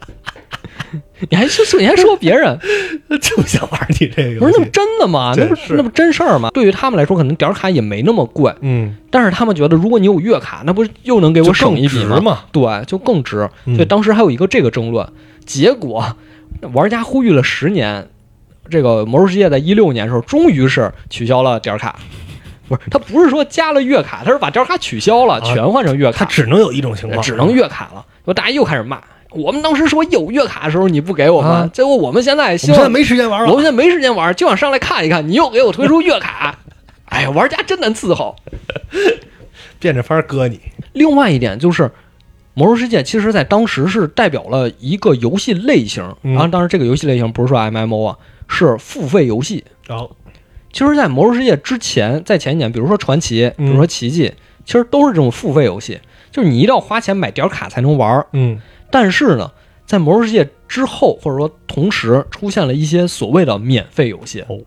[1.31, 2.59] 你还说你还说别人，
[3.21, 4.71] 就想玩你这个游不是那不。
[4.71, 5.35] 真的吗？
[5.37, 6.51] 那不是那不真事儿吗？
[6.55, 12.45] 对于他们来说，可能点儿卡也没那么贵，嗯，但是他们觉得，如果你有月卡，那不是又能给我省一笔吗？
[12.53, 13.49] 对，就更值。
[13.67, 15.07] 嗯所以当时还有一个这个争论，
[15.45, 16.17] 结果
[16.73, 18.09] 玩家呼吁了十年，
[18.71, 21.99] 这个《魔兽世界》在一六年的时候，终于是取消了点儿卡。
[22.68, 28.05] 不是，他不是说加了月卡，他是把点儿卡取消了，啊全换成月卡，他只能有一种情况，只能月卡了。
[28.25, 33.48] 说大家又开始骂，我们当时说有月卡的时候你不给我们，啊结果我们现在现在没时间玩了。
[33.51, 36.57] 我们现在没时间玩，就想上来看一看，你又给我推出月卡，
[37.07, 38.35] 哎呀，玩家真难伺候。
[39.79, 40.61] 变着法儿割你。
[40.92, 41.83] 另外一点就是，
[42.55, 49.64] 《魔兽世界》其实在当时是代表了一个游戏类型，嗯然后当然这个游戏类型不是说 MMO 啊，是付费游戏。
[49.87, 50.14] 然后，
[50.73, 54.33] 其实，在《魔兽世界》之前，在前几年，比如说传奇，比如说奇迹，
[54.65, 58.27] 其实都是这种付费游戏，就是你一定要花钱买点卡才能玩儿。
[58.33, 58.59] 嗯，
[58.91, 59.51] 但是呢，
[59.85, 64.41] 在《魔兽世界》之后，或者说同时出现了一些所谓的免费游戏。
[64.49, 64.59] 哦，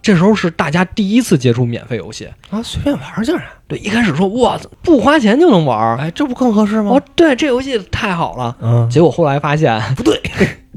[0.00, 2.26] 这时候是大家第一次接触免费游戏。
[2.48, 6.92] 啊，随便玩儿竟然，对，一开始说哇，不花钱就能玩儿，哎，这不更合适吗？
[6.92, 8.56] 哦，对，这游戏太好了。
[8.62, 10.18] 嗯，结果后来发现不对，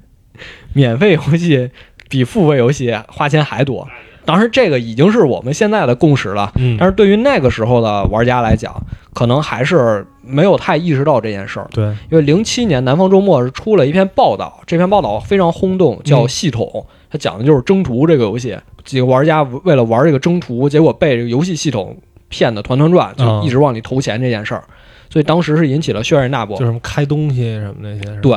[0.74, 1.72] 免费游戏
[2.10, 3.88] 比付费游戏花钱还多。
[4.26, 6.52] 当时，这个已经是我们现在的共识了。
[6.56, 8.74] 嗯但是对于那个时候的玩家来讲，
[9.14, 11.68] 可能还是没有太意识到这件事儿。
[11.72, 16.66] 对，因为零七年南方周末是出了一篇报道，这篇报道非常轰动，叫《嗯系统》，
[17.10, 18.56] 它讲的就是征途这个游戏。
[18.86, 21.96] 几个玩家为了玩这个征途，结果被这个游戏系统
[22.28, 24.64] 骗得团团转，就啊一直往里投钱这件事儿，
[25.10, 26.66] 所以当时是引起了轩然大波就。
[26.66, 28.32] 什么开东西什么那些，对，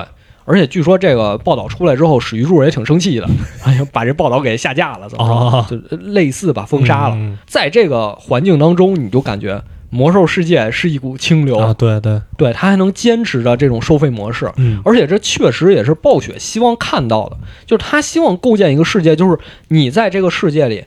[0.53, 3.27] 而且据说这个报道出来之后，史玉柱也挺生气的，
[3.65, 5.79] 哎呀，把这报道给下架了，怎么哦着？
[5.79, 7.15] 就类似吧，封杀了。
[7.17, 14.53] 嗯在这个环境当中，你就感觉魔兽世界是一股清流，啊，对对，对它还能坚持着这种收费模式。
[14.57, 19.39] 嗯，而且这确实也是暴雪希望看到的，就是他希望构建一个世界，就是
[19.69, 20.85] 你在这个世界里，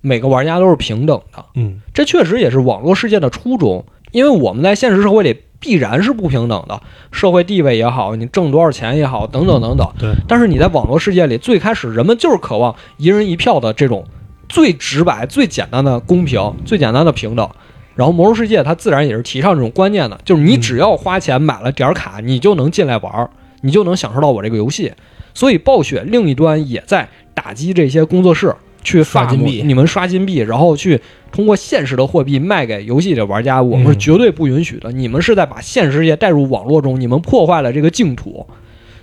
[0.00, 1.44] 每个玩家都是平等的。
[1.56, 9.88] 嗯，这确实也是网络世界的初衷，因为我们在现实社会里必然是不平等的，社会地位也好，你挣多少钱也好，等等等等。
[9.98, 14.04] 对，但是你在网络世界里，最开始人们就是渴望一人一票的这种
[14.48, 17.48] 最直白、最简单的公平、最简单的平等。
[17.94, 23.28] 然后魔兽世界它自然也是提倡这种观念的，就是你嗯只要花钱买了点儿卡，你就能进来玩儿，
[23.62, 24.92] 你就能享受到我这个游戏。
[25.34, 34.90] 所以暴雪另一端也在打击这些工作室，去刷金币你们刷金币，然后去通过现实的货币卖给游戏里的玩家，我们是嗯绝对不允许的。
[34.92, 38.46] 你们是在把现实世界带入网络中，你们破坏了这个净土。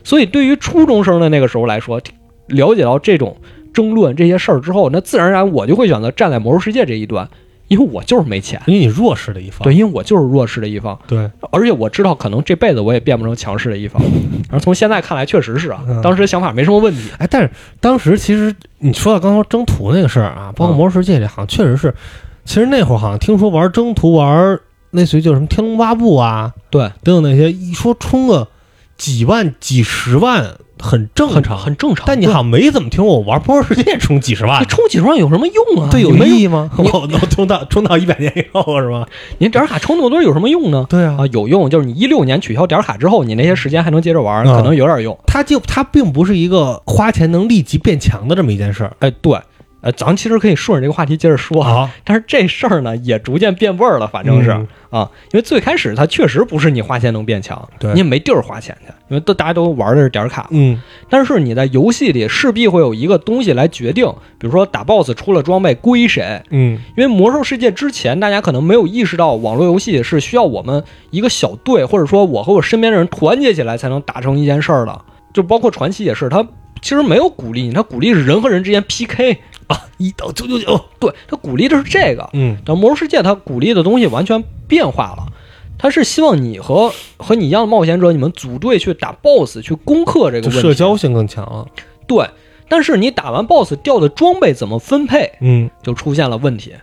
[0.04, 2.02] 所以对于初中生的那个时候来说，
[2.48, 3.38] 了解到这种
[3.74, 7.28] 争论这些事儿之后，那自然而然我就会选择站在魔兽世界这一端，
[7.68, 8.62] 因为我就是没钱。
[8.68, 14.02] 因为你弱势的一方，对，因为我就是弱势的一方，对，而且我知道可能这辈子我也变不成强势的一方。
[14.50, 17.10] 而从现在看来，确实是啊嗯，当时想法没什么问题。
[17.18, 17.50] 哎，但是
[17.80, 21.94] 当时其实你说到刚刚征途那个事儿啊，包括嗯魔兽世界里，好像确实是，
[22.46, 24.60] 其实那会儿好像听说玩征途玩
[24.92, 28.48] 类似于就是什么天龙八部啊对，等等那些，一说充个
[28.96, 32.06] 几万几十万很正常，很正常。
[32.08, 35.90] 但你好像没怎么听过我玩魔兽世界充几十万你，充几十万有什么用啊？
[35.92, 36.70] 对，有意义吗？
[36.78, 39.06] 你 我能充到充到一百年以后是吗？
[39.38, 40.86] 您点儿卡充那么多有什么用呢？
[40.90, 45.18] 对啊啊，有用，就是你一六年取消点儿卡之后，你那些时间还能接着玩，啊可能有点用。
[45.26, 48.96] 它就它并不是一个花钱能立即变强的这么一件事儿。
[49.00, 49.38] 哎，对，
[49.86, 51.92] 呃，咱其实可以顺着这个话题接着说啊。
[52.04, 60.48] 但是这事儿呢，也逐渐变味儿了，反正是、嗯啊，因为最开始它确实不是你花钱能变强，你也没地儿花钱去，因为都大家都玩的是点儿卡。
[60.50, 64.08] 嗯但是你在游戏里势必会有一个东西来决定，
[64.40, 75.00] 比如说打 BOSS 出了装备归谁，嗯因为魔兽世界之前大家可能没有意识到网络游戏是需要我们一个小队，或者说我和我身边的人团结起来才能达成一件事儿的，
[75.32, 76.44] 就包括传奇也是，它
[76.82, 82.30] 其实没有鼓励你，它鼓励是人和人之间 PK，啊，一到九九九，对，他鼓励的是这个。
[82.34, 85.28] 嗯但魔兽世界它鼓励的东西完全变化了，
[85.78, 90.62] 他是希望你和和你一样的冒险者，你们组队去打 BOSS，去攻克这个就问题。
[90.62, 91.68] 社交性更强了。
[92.08, 92.30] 对，
[92.70, 96.74] 但是你打完 BOSS 掉的装备怎么分配，嗯，就出现了问题。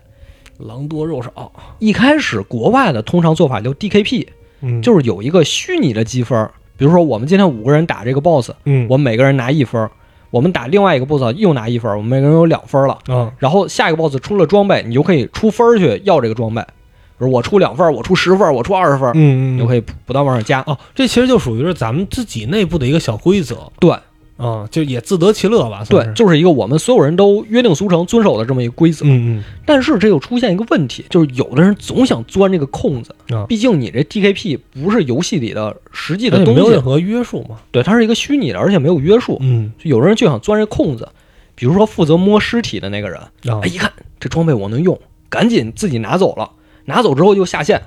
[0.58, 1.52] 狼多肉少。
[1.78, 4.26] 一开始国外的通常做法就 DKP，
[4.60, 9.90] 嗯，就是有一个虚拟的积分，比如说我们今天五个人打这个 BOSS，嗯我们每个人拿一分儿，
[10.32, 12.98] 我们打另外一个 BOSS 又拿一分，我们每个人有两分了。
[13.08, 16.62] 嗯然后下一个 BOSS 出了装备，你就可以出分儿去要这个装备。
[16.62, 20.60] 比如我出两份，我出十份，我出二十份，嗯你就可以不不断往上加。
[20.66, 23.94] 哦，这其实就属于是咱们自己内部的一个小规则对
[24.36, 25.84] 啊，就也自得其乐吧。
[25.88, 29.04] 对就是一个我们所有人都约定俗成遵守的这么一个规则。
[29.06, 33.14] 嗯但是这又出现一个问题，就是有的人总想钻这个空子。
[33.48, 37.58] 毕竟你这 DKP 不是游戏里的实际的东西，没有任何约束嘛。
[37.70, 39.38] 对，它是一个虚拟的，而且没有约束。
[39.40, 41.08] 嗯就有人就想钻这空子，
[41.54, 46.50] 比如说负责摸尸体的那个人，啊哎，一看这装备我能用，赶紧自己拿走了，
[46.86, 47.80] 拿走之后就下线，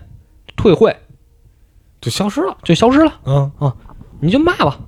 [0.55, 0.95] 退会
[1.99, 2.57] 就消失了。
[2.63, 3.11] 就消失了，
[3.59, 3.73] 啊，
[4.19, 4.79] 你就骂吧，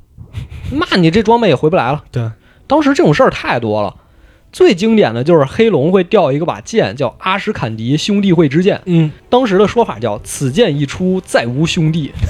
[0.71, 2.03] 骂你这装备也回不来了。
[2.11, 2.29] 对，
[2.67, 3.95] 当时这种事儿太多了，
[4.51, 12.11] 最经典的就是黑龙会掉一个把剑，叫阿什坎迪兄弟会之剑，嗯当时的说法叫此剑一出，再无兄弟。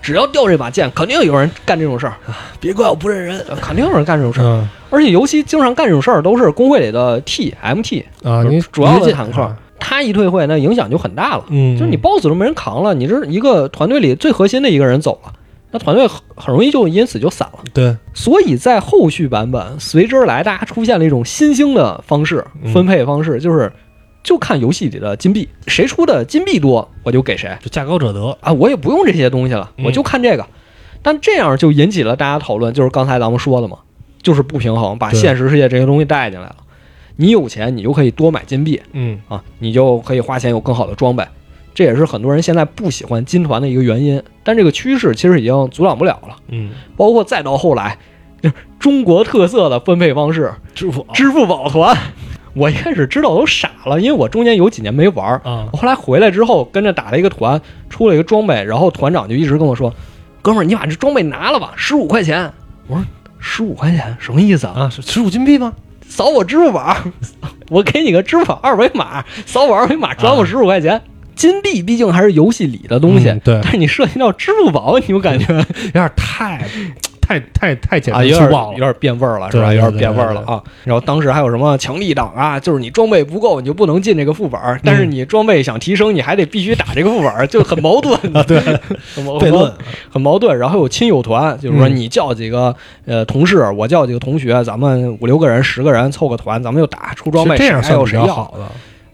[0.00, 2.14] 只要掉这把剑，肯定有人干这种事儿，
[2.60, 3.44] 别怪我不认人。
[3.60, 4.44] 肯定有人干这种事儿。
[4.44, 11.44] 嗯而且尤其经常干这种事儿，都是工会里的 T、MT，啊，你主要的坦克，他一退会，那影响就很大了。
[11.48, 15.32] 嗯，就是你 BOSS 都没人扛了，你这一个团队里最核心的一个人走了，
[15.76, 17.58] 那团队很很容易就因此就散了。
[17.74, 23.70] 对，所以在后续版本随之而来，大家出现了一种新兴的方式嗯分配方式，就是
[24.22, 28.36] 就看游戏里的金币，谁出的金币多，我就给谁就价高者得。
[28.40, 30.46] 啊，我也不用这些东西了，嗯我就看这个。
[31.02, 33.78] 但这样就引起了大家讨论，就是刚才咱们说的嘛，
[34.22, 36.56] 就是不平衡，把现实世界这些东西带进来了。
[37.16, 41.24] 你有钱，你就可以多买金币嗯啊，你就可以花钱有更好的装备。
[41.76, 44.22] 这也是很多人现在不喜欢金团的一个原因。
[44.42, 46.36] 但这个趋势其实已经阻挡不了了。
[46.48, 47.98] 嗯，包括再到后来，
[48.40, 51.94] 就是中国特色的分配方式，支付支付宝团。
[52.56, 55.42] 我一开始知道都傻了，因为我中间有几年没玩儿。
[55.44, 57.60] 啊我后来回来之后，跟着打了一个团，
[57.90, 59.92] 出了一个装备，然后团长就一直跟我说
[60.40, 62.50] ：“哥们儿，你把这装备拿了吧，十五块钱。”
[62.88, 63.04] 我说
[63.38, 64.72] ：“十五块钱什么意思啊？
[64.74, 65.74] 啊，是十五金币吗？
[66.08, 66.96] 扫我支付宝，
[67.68, 71.02] 我给你个支付宝二维码，扫我二维码转我十五块钱。
[71.36, 73.60] 金币毕竟还是游戏里的东西，嗯对。
[73.62, 75.46] 但是你涉及到支付宝，你就感觉？
[75.84, 76.66] 有点太
[77.20, 78.78] 太太太简啊，单粗暴了。
[78.78, 79.74] 有点变味儿了，是吧？
[79.74, 80.62] 有点变味儿了啊。
[80.84, 88.14] 然后当时还有什么强力党啊，就是你装备不够，你就不能进这个副本儿，但是你装备想提升，你还得必须打这个副本儿， 就很矛盾。
[88.34, 88.60] 啊，对，
[89.12, 89.72] 很矛悖论，
[90.08, 90.56] 很矛盾。
[90.56, 92.74] 然后有亲友团，就是说嗯你叫几个
[93.06, 98.64] 呃同事，我叫几个同学，咱们五六个人、十个人凑个团，咱们就打出装备，这样算比有谁要，较好的，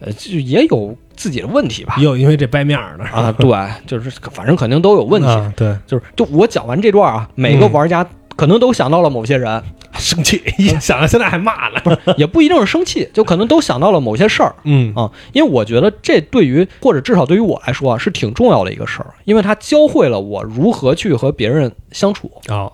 [0.04, 2.04] 呃，就也有自己的问题吧也。
[2.04, 3.50] 有因为这掰面儿的啊， 对，
[3.86, 5.28] 就是反正肯定都有问题。
[5.28, 9.62] 啊对，就是就我讲完这段啊，每个玩家可能都想到了某些人，
[9.94, 11.98] 生气，一想到现在还骂呢。
[12.16, 15.10] 也不一定是生气，就可能都想到了某些事儿嗯啊。
[15.32, 22.72] 因为我觉得这对于或者至少对于我来说啊，是挺重要的一个事儿，因为它教会了我如何去和别人相处，哦，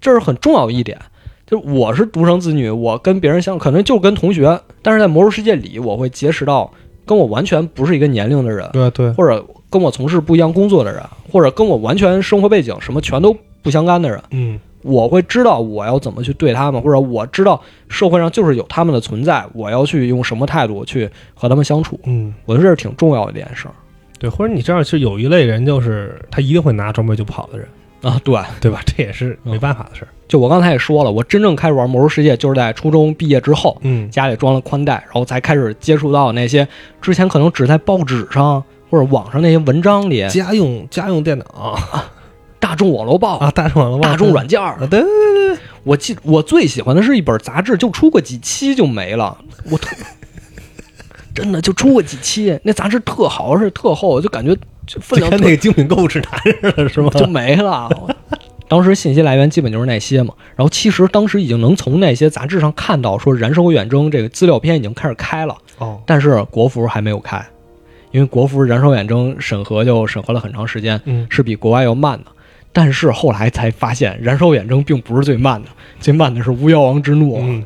[0.00, 0.98] 这是很重要的一点。
[1.46, 6.72] 就是我是独生子女，我跟别人相可能就跟同学，但是在魔兽世界里，我会结识到
[7.04, 21.98] 跟我完全不是一个年龄的人，对对，或者跟我从事不一样工作的人，或者跟我完全生活背景什么全都不相干的人，嗯我会知道我要怎么去对他们，或者我知道社会上就是有他们的存在，我要去用什么态度去和他们相处。
[22.04, 23.74] 嗯，我觉得这是挺重要的一件事儿
[24.20, 27.66] 对，或者你知道，是有一类人，就是他一定会拿装备就跑的人，
[28.02, 28.20] 啊。
[28.22, 28.80] 对，对吧？
[28.86, 30.08] 这也是没办法的事儿。
[30.28, 36.66] 就我刚才也说了，我真正开始玩魔兽世界就是在初中毕业之后，嗯家里装了宽带，然后才开始接触到那些
[37.00, 41.78] 之前可能只在报纸上或者网上那些文章里，家用家用电脑
[42.58, 44.86] 大众网络报、啊，大众网络大众软件儿啊，。
[44.90, 49.38] 对对对我记我最喜欢的是一本杂志，就出过几期就没了，
[49.70, 49.94] 我特
[51.32, 54.56] 真的就出过几期，那杂志特好，而且特厚，就感觉
[54.86, 57.10] 就分对，量跟那个精品购物指南似的，是吗？
[57.14, 57.88] 就没了。
[58.68, 67.44] 当时信息来源基本就是那些嘛，然后其实当时已经能从那些杂志上看到说《燃烧远征》这个资料片已经开始开了，哦，但是国服还没有开，
[68.10, 71.26] 因为国服《燃烧远征》审核就审核了很长时间，嗯。
[71.30, 72.26] 是比国外要慢的。
[72.72, 77.64] 但是后来才发现，《燃烧远征》并不是最慢的，最慢的是《巫妖王之怒》嗯，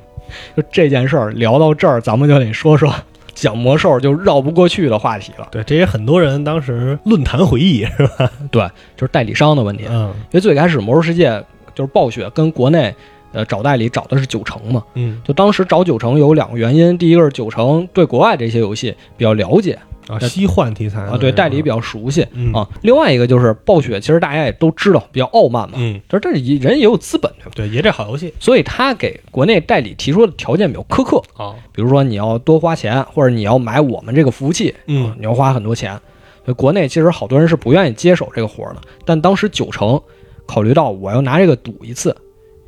[0.57, 2.95] 就这件事儿聊到这儿，咱们就得说说
[3.35, 5.49] 讲魔兽就绕不过去的话题了。
[5.51, 8.31] 对，这也很多人当时论坛回忆是吧？
[8.51, 8.63] 对，
[8.97, 9.85] 就是代理商的问题。
[9.89, 11.43] 嗯因为最开始魔兽世界
[11.75, 12.95] 就是暴雪跟国内
[13.33, 19.79] 呃找代理找的是九成嘛，嗯就当时找九成有两个原因，第一个是九成对国外这些游戏比较了解
[20.11, 22.69] 啊，西幻题材啊，对代理比较熟悉嗯啊。
[22.83, 27.53] 另外一个就是暴雪，其实大家也都知道比较傲慢嘛，嗯，就是这人也有资本对吧？
[27.55, 35.99] 对，也这好游戏所以他给国内代理提出的条件比较苛刻，啊，比如说你要多花钱，或者你要买我们这个服务器，嗯你要花很多钱。
[36.45, 40.01] 所以国内其实好多人是不愿意接手这个活儿的，但当时九成
[40.47, 42.17] 考虑到我要拿这个赌一次，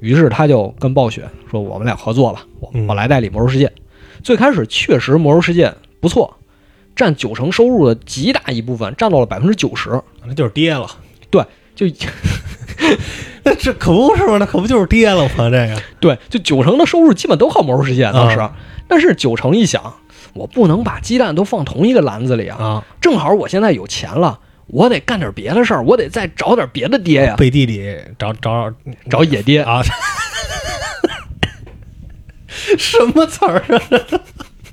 [0.00, 3.72] 于是他就跟暴雪说：“我们俩合作吧，我嗯我来代理魔兽世界。
[4.22, 6.32] 最开始确实魔兽世界不错，
[6.94, 10.86] 占九成收入的极大一部分，占到了百分之九十，那就是跌了。
[11.30, 11.86] 对就
[13.44, 14.36] 那这可不是吗？
[14.38, 15.50] 那可不就是跌了吗？
[15.50, 18.38] 这个对，就九成的收入基本都靠魔兽世界当时。
[18.38, 18.54] 啊
[18.88, 19.94] 但是九成一想，
[20.34, 24.38] 我不能把鸡蛋都放同一个篮子里啊，啊，正好我现在有钱了。
[24.66, 28.70] 我得干点别的事儿，我得再找点别的爹呀，背地里找找
[29.08, 29.62] 找野爹。
[29.62, 29.80] 啊，
[32.76, 33.80] 什么词儿啊？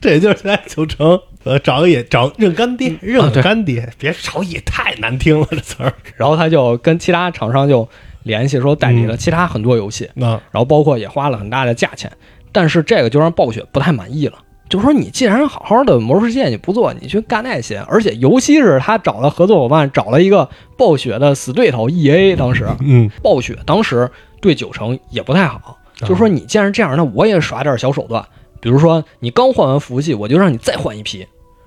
[0.02, 5.94] 这也就是现在九成，呃，找个也找认干爹，认干爹，别找也太难听了，这词儿。
[6.16, 7.88] 然后他就跟其他厂商就
[8.24, 12.12] 联系，说代理了其他很多游戏，嗯然后包括也花了很大的价钱，
[12.52, 14.40] 但是这个就让暴雪不太满意了。
[14.70, 20.48] 就说你既然好好的魔兽世界你不做，你去干那些，而且尤其是他找了合作伙伴，找了一个
[20.78, 23.10] 暴雪的死对头 E A，当时嗯。
[23.24, 28.24] 暴雪当时对九成也不太好，就说你既然这样，那我也耍点小手段，
[28.60, 31.26] 比如说你刚换完服务器，我就让你再换一批，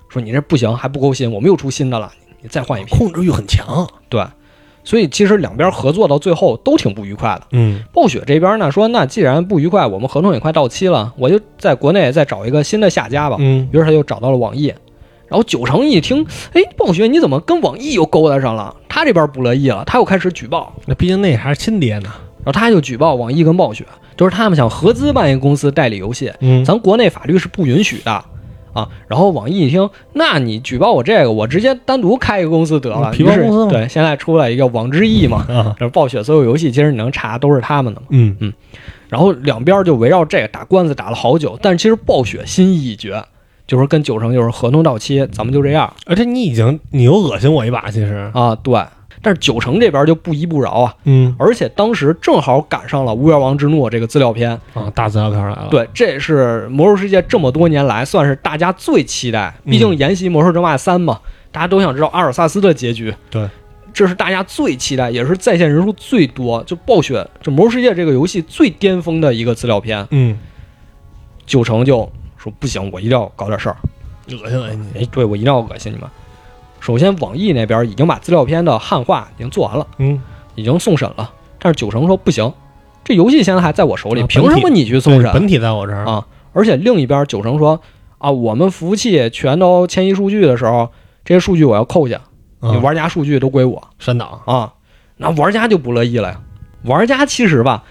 [0.08, 2.96] 说你这不行，还不够新，我们又出新的了，你再换一批。
[2.96, 3.88] 控制欲很强。
[4.08, 4.24] 对，
[4.84, 7.46] 所以其实两边合作到最后都挺不愉快的。
[7.52, 13.36] 嗯暴雪这边呢说，那既然不愉快，我们合同也快到期了，我就在国内再找一个新的下家吧。
[13.38, 14.66] 嗯于是他就找到了网易，
[15.28, 18.76] 然后九成一听，哎，暴雪你怎么跟网易又勾搭上了？
[18.88, 22.10] 他这边不乐意了，他又开始举报，那毕竟那还是亲爹呢。
[22.44, 23.86] 然后他就举报网易跟暴雪，
[24.22, 28.24] 就是他们想合资办一个公司代理游戏，嗯咱国内法律是不允许的
[28.72, 28.88] 啊。
[29.08, 33.10] 然后网易一听，那你举报我这个，我直接单独开一个公司得了。
[33.10, 38.06] 嗯皮包公司嘛对，现在出来一个网之翼嘛，啊，这暴雪所有游戏其实你能查都是他们的嘛。
[38.10, 38.52] 嗯
[39.08, 43.24] 然后两边就围绕这个打官司打了好久，但是其实暴雪心意已决，
[43.66, 48.30] 就是跟九成就是合同到期，咱们就这样而且你已经你又恶心我一把，其实。
[48.32, 48.56] 啊。
[48.62, 48.80] 对，
[49.22, 61.20] 但是九成这边就不依不饶啊，嗯而且当时正好赶上了《巫妖王之怒》这个资料片，啊，大资料片来了。，对，这也是魔兽世界这么多年来算是大家最期待，嗯毕竟沿袭《魔兽争霸三》嘛，
[61.52, 63.14] 大家都想知道阿尔萨斯的结局。
[63.30, 63.48] 对，
[63.94, 70.04] 这是大家最期待，也是在线人数最多，就暴雪就《魔兽世界》这个游戏最巅峰的一个资料片。
[70.10, 70.36] 嗯，
[71.46, 73.76] 九成就说不行，我一定要搞点事儿。
[74.30, 75.00] 恶心恶心你。
[75.00, 76.08] 哎，对我一定要恶心你们。
[76.82, 80.20] 首先，网易那边已经把资料片的汉化已经做完了，嗯，
[80.56, 81.30] 已经送审了，
[81.60, 82.52] 但是九成说不行，
[83.04, 85.32] 这游戏现在还在我手里，啊凭什么你去送审？
[85.32, 86.04] 本体在我这儿。
[86.04, 87.80] 啊，而且另一边九成说
[88.18, 90.90] 啊，我们服务器全都迁移数据的时候，
[91.24, 92.20] 这些数据我要扣下，
[92.58, 94.40] 你嗯玩家数据都归我删档。
[94.44, 94.72] 啊。
[95.18, 96.40] 那玩家就不乐意了呀。
[96.82, 97.84] 玩家其实吧，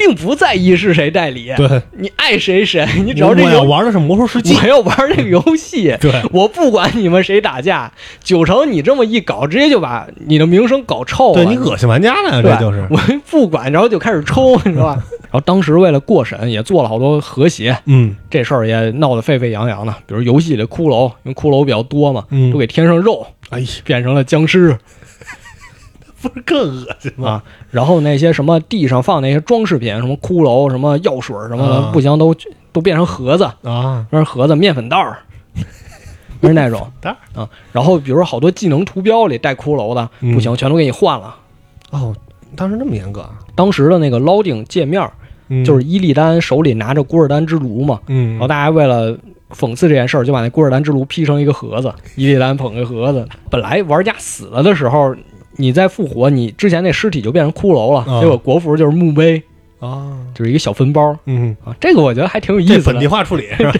[0.00, 7.92] 并不在意是谁代理，对，你爱谁谁，你只要这我要，玩的是魔兽世界， 我要玩这个游戏， 对，我不管你们谁打架，
[8.24, 11.44] 九成你这么一搞，直接就把你的名声搞臭了。
[11.44, 12.98] 对你恶心玩家了，这就是，我
[13.30, 15.04] 不管，然后就开始抽，你知道吧？
[15.30, 18.16] 然后当时为了过审，也做了好多和谐，嗯。
[18.30, 19.92] 这事儿也闹得沸沸扬扬的。
[20.06, 22.50] 比如游戏里骷髅，因为骷髅比较多嘛，嗯。
[22.50, 24.76] 都，给添上肉，哎呀，变成了僵尸
[26.22, 27.30] 不是更恶心吗？
[27.30, 27.44] 啊。
[27.70, 32.34] 然后那些什么地上放那些装饰品，什么骷髅、什么药水什么的，啊不行都
[32.72, 35.18] 都变成盒子，啊，那是盒子、面粉袋儿，
[36.42, 37.48] 是那种袋儿啊。
[37.72, 41.34] 然后比如说好多技能图标里带骷髅的，嗯不行，全都给你换了。
[41.90, 42.14] 哦，
[42.56, 45.08] 当时那么严格啊，当时的那个 loading 界面
[45.64, 49.16] 就是伊利丹手里拿着古尔丹之炉嘛，嗯，然后大家为了
[49.50, 53.26] 讽刺这件事儿，就把那古尔丹之炉劈成一个盒子，伊利丹捧个盒子。
[53.50, 55.12] 本来玩家死了的时候，
[55.56, 59.42] 你再复活，你之前那尸体就变成骷髅了，啊结果国服就是墓碑，
[59.78, 61.74] 啊，就是一个小分包嗯，啊。
[61.80, 63.72] 这个我觉得还挺有意思的，这本地化处理 是吧？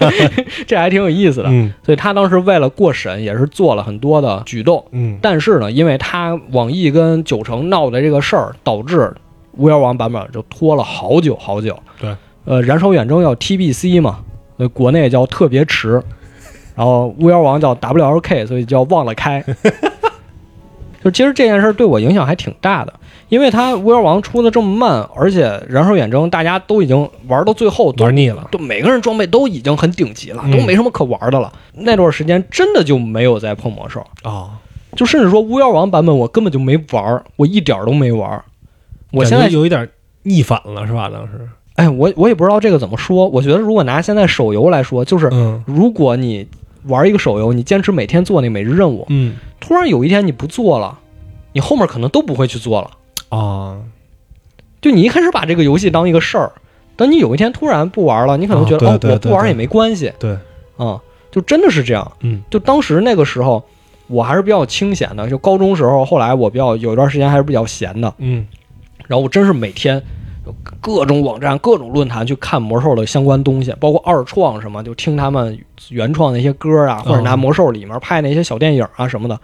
[0.66, 1.48] 这还挺有意思的。
[1.48, 4.84] 嗯所以他当时为了过审，也是做了很多的举动。
[4.92, 9.12] 嗯，但是呢，因为他网易跟九城闹的这个事儿，导致
[9.56, 11.78] 巫妖王版本就拖了好久好久。
[12.00, 12.14] 对，
[12.44, 14.20] 呃，燃烧远征要 TBC 嘛，
[14.58, 16.02] 呃，国内叫特别迟，
[16.74, 19.44] 然后巫妖王叫 WLK，所以叫忘了开。
[21.02, 22.92] 就其实这件事儿对我影响还挺大的，
[23.28, 31.52] 因为它巫妖王出的这么慢，而且燃烧远征大家都已经玩到最后都玩腻了，都每个人装备都已经很顶级了，嗯都没什么可玩的了。
[31.72, 34.04] 那段时间真的就没有再碰魔兽。
[34.24, 34.50] 哦，
[34.94, 38.44] 就甚至说巫妖王版本我根本就没玩儿，我一点儿都没玩儿。
[39.12, 39.88] 我现在有一点
[40.24, 41.08] 逆反了是吧？
[41.08, 43.26] 当时，哎，我我也不知道这个怎么说。
[43.28, 46.46] 我觉得如果拿现在手游来说，就是嗯如果你
[46.84, 49.36] 玩一个手游，你坚持每天做那每日任务，嗯。
[49.60, 50.98] 突然有一天你不做了，
[51.52, 52.90] 你后面可能都不会去做了。
[53.28, 53.78] 啊，
[54.80, 56.52] 就你一开始把这个游戏当一个事儿，
[56.96, 60.12] 等你有一天突然不玩了，你可能觉得哦，我不玩也没关系。
[60.18, 60.36] 对，
[60.76, 61.00] 啊、
[61.30, 62.12] 就真的是这样。
[62.20, 62.42] 嗯。
[62.50, 63.62] 就当时那个时候，
[64.06, 65.28] 我还是比较清闲的。
[65.28, 68.46] 就高中时候，后来我比较有一段时间还是比较闲的，嗯。
[69.06, 70.02] 然后我真是每天有
[70.80, 75.58] 各种网站、各种论坛去看魔兽的相关东西，包括二创什么，就听他们
[75.90, 79.38] 原创那些歌啊，或者拿哦魔兽里面拍那些小电影啊什么的，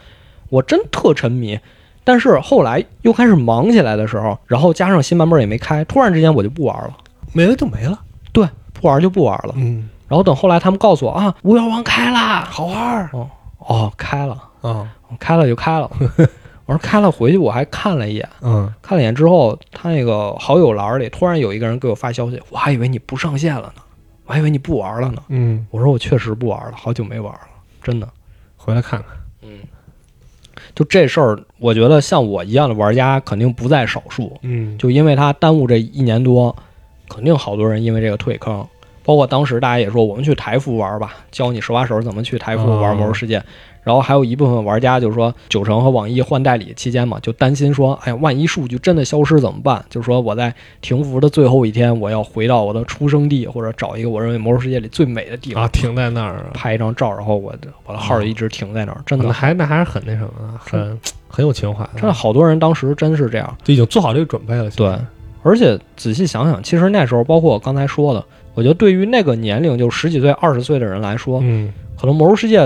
[0.49, 1.59] 我真特沉迷。
[2.05, 6.97] 但是后来又开始忙起来的时候，然后加上新版本也没开，突然之间我就不玩了，
[7.33, 7.99] 没了就没了，
[8.33, 9.53] 对，不玩就不玩了。
[9.57, 13.11] 嗯，然后等后来他们告诉我啊，巫妖王开啦，好玩儿。
[13.59, 14.89] 哦，开了，啊，
[15.19, 15.91] 开了就开了。
[16.67, 23.83] 我说开了，回去我还看了一眼，嗯看了一眼之后，他那个好友栏里突然有一个人给我发消息，我还以为你不上线了呢，
[24.27, 25.23] 我还以为你不玩了呢。
[25.29, 27.41] 嗯，我说我确实不玩了，好久没玩了，
[27.83, 28.09] 真的。
[28.57, 29.61] 回来看看，嗯
[30.75, 34.37] 就这事儿，我觉得像我一样的玩家肯定不在少数。
[34.43, 36.55] 嗯就因为他耽误这一年多，
[37.09, 38.67] 肯定好多人因为这个退坑。
[39.05, 43.39] 包括当时大家也说，我们去台服玩吧，教你手把手怎么去台服玩《魔兽世界》。
[43.87, 49.85] 然后还有一部分玩家就是说，九城和网易换代理期间嘛，就担心说，哎呀，万一数据真的消失怎么办？
[49.89, 59.01] 就是说我在停服的最后一天，我要回到我的出生地，或者找一个我认为魔兽世界里最美的地方，啊，停在那儿啊，拍一张照，然后我的我的号一直停在那儿。
[59.07, 63.57] 真的，那还那还是很那什么，很很有情怀的，真的好多人当时真是这样。
[63.63, 64.69] 就已经做好这个准备了。
[64.71, 64.93] 对，
[65.45, 68.25] 而且仔细想想，其实那时候，包括我刚才说的，
[68.55, 72.61] 我觉得对于那个年龄就十几岁、二十岁的人来说，嗯可能《魔兽世界》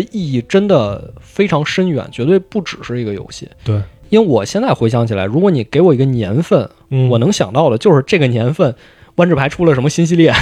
[0.00, 3.48] 的意义真的非常深远，绝对不只是一个游戏。
[3.64, 3.80] 对，
[4.10, 8.74] 因为我现在回想起来，如果你给我一个年份，嗯，我能想到的就是这个年份，
[9.16, 10.32] 万智牌出了什么新系列，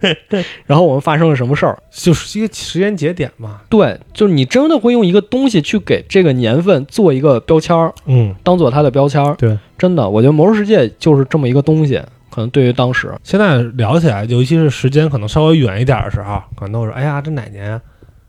[0.66, 1.78] 然后我们发生了什么事儿。
[1.90, 3.60] 就是一个时间节点嘛。
[3.68, 9.34] 对，就是你真的会用一个东西去给这个年份做一个标签儿，嗯，当做它的标签儿。
[9.36, 12.00] 对，真的，我觉得《魔兽世界》就是这么一个东西。
[12.30, 17.80] 可能对于当时，现在聊起来，尤其是时间可能稍微远一点的时候，可能都是哎呀，这哪年啊？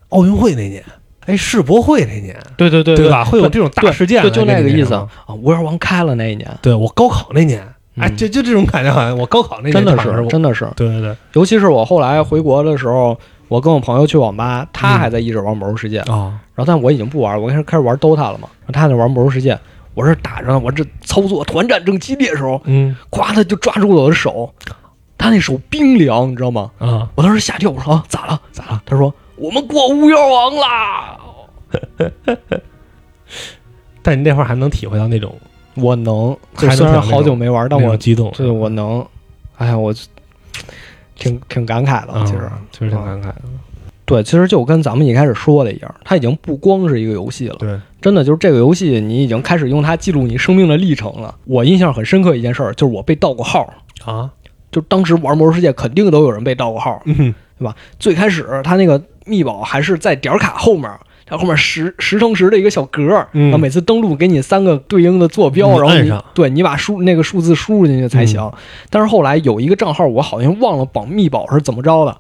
[0.10, 0.84] 奥运会那年，
[1.26, 3.24] 哎，世博会那年，对对对对吧？
[3.26, 4.94] 会有这种大事件对，就那个意思。
[4.94, 5.08] 啊。
[5.42, 7.62] 巫妖王开了那一年，对我高考那年，
[7.98, 8.18] 哎，嗯。
[8.18, 11.16] 就就这种感觉，好像我高考那年真的是真的是，对对对。
[11.34, 19.58] 尤其是我后来回国的时候，我跟我朋友去网吧，他还在一直玩魔兽世界，啊，然后但我已经不玩了，我开始开始玩 DOTA 了嘛，然后他在玩魔兽世界，
[19.94, 22.96] 我是打着呢，我这操作团战正激烈的时候，嗯。
[23.12, 24.52] 咵他就抓住了我的手，
[25.18, 26.72] 他那手冰凉，你知道吗？
[26.80, 28.42] 啊，我当时吓跳，我说啊咋了？
[28.52, 28.82] 咋了？
[28.86, 31.20] 他说我们过巫妖王啦，
[34.02, 35.36] 但你那会儿还能体会到那种，
[35.76, 39.06] 我能，还能就虽然好久没玩，但我那种激动，对我能，
[39.58, 39.94] 哎呀我。
[41.16, 42.50] 挺挺感慨的，啊，其实。
[42.72, 43.36] 其实挺感慨的，
[44.06, 51.36] 对，其实就跟咱们一开始说的一样，它已经不光是一个游戏了，对，真的就是这个游戏，你已经开始用它记录你生命的历程了。
[51.44, 53.70] 我印象很深刻一件事儿，就是我被盗过号，
[54.06, 54.32] 啊，
[54.72, 57.36] 就当时玩《魔兽世界》肯定都有人被盗过号，嗯，
[58.00, 58.98] 最开始他那个
[59.30, 60.90] 密保还是在点儿卡后面，
[61.26, 68.52] 它后面十十乘十的一个小格然后每次登录给你三个对应的坐标，然后你对你把数那个数字输入进去才行。
[68.90, 72.12] 但是后来有一个账号，我好像忘了绑密保是怎么着的，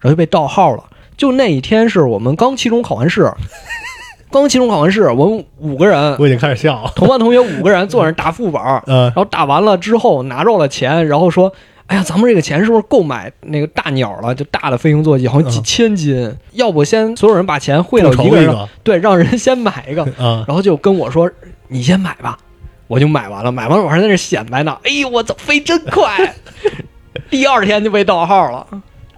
[0.00, 0.82] 然后就被盗号了。
[1.16, 3.30] 就那一天是我们刚期中考完试，
[4.32, 6.90] 刚期中考完试，我们五个人，我已经开始笑了。
[6.96, 11.52] 同班同学五个人坐那儿打副本儿，呃 然，后打完了之后拿着了钱，然后说
[11.86, 14.34] ：“哎呀，咱们这个钱是不是够买那个大鸟了？
[14.34, 16.34] 就大的飞行坐骑，好像几千斤。
[16.52, 20.02] 要不先所有人把钱汇到一个人，个对，让人先买一个。
[20.18, 21.30] 嗯，然后就跟我说
[21.68, 22.38] ：‘你先买吧。’
[22.86, 24.78] 我就买完了，买完了我还在那显摆呢。
[24.84, 26.34] 哎呦，我操，飞真快！
[27.30, 28.66] 第二天就被盗号了。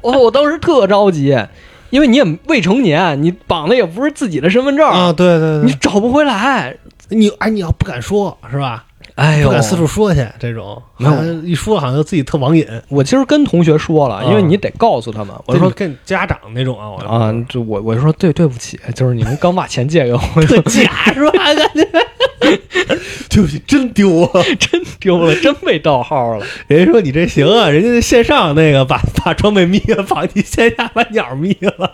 [0.03, 1.37] 哦，我当时特着急，
[1.91, 6.77] 因为你也未成年，你绑的也不是自己的身份证，啊，对对对，你找不回来。
[7.09, 8.85] 你哎，你要不敢说是吧？
[9.17, 12.67] 哎呦，不敢四处说去，这种没有好像一说好像自己特网瘾。
[12.89, 21.31] 我今儿跟同学说了，因为啊你得告诉他们，我说就跟家长那种啊，我啊，就我我就说对对不起，就是你们刚把钱借给我，特假是吧？
[21.33, 21.89] 感觉
[23.31, 24.43] 对不起，真丢啊！
[24.61, 26.47] 真丢了，真被盗号了。
[26.69, 31.93] 人家说你这行啊，人家线上那个把把装备灭了，把你线下把鸟灭了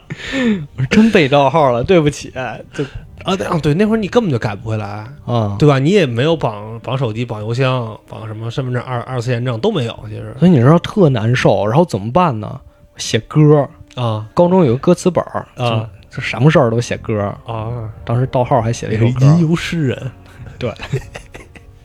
[0.77, 2.33] 我说真被盗号了，对不起，
[2.75, 2.85] 就
[3.25, 3.37] 啊！
[3.37, 5.79] 对啊，对，那会儿你根本就改不回来，啊，对吧？
[5.79, 12.61] 你也没有绑绑手机、绑邮箱、绑什么身份证二二次验证都没有，其实所以你知道特难受，然后怎么办呢？
[12.97, 17.21] 写歌，啊高中有个歌词本儿啊，就就什么事儿都写歌。
[17.47, 19.49] 啊，当时盗号还写了一首歌吟。
[19.49, 20.11] 游诗人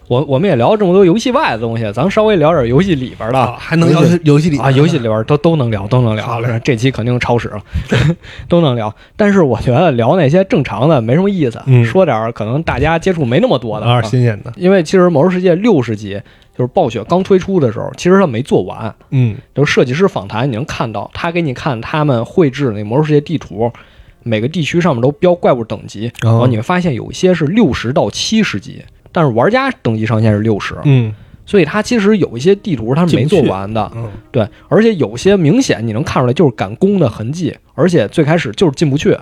[0.07, 6.25] 我我们也聊了这么多游戏外的东西，咱们稍微聊点游戏里边的，啊，还能聊游戏里啊，游戏里边都都能聊，都能聊。
[6.25, 7.61] 好嘞这期肯定超时了，
[8.47, 8.93] 都能聊。
[9.15, 13.85] 但是我觉得聊那些正常的没什么意思，嗯说点可能大家接触没那么多的。
[13.85, 16.21] 啊，新鲜的，因为其实《魔兽世界》六十集
[16.57, 18.93] 就是暴雪刚推出的时候，其实它没做完。
[19.11, 23.69] 嗯就是设计师访谈，你能看到他给你看他们绘制的那《魔兽世界》地图，
[24.23, 28.83] 每个地区上面都标怪物等级，然后你会发现有一些是六十到七十级，
[29.17, 31.11] 但是玩家等级上限是六十、嗯
[31.43, 33.91] 所以它其实有一些地图它是没做完的。
[33.95, 39.17] 嗯对，而且有些明显你能看出来就是赶工的痕迹，而且最开始就是进不去。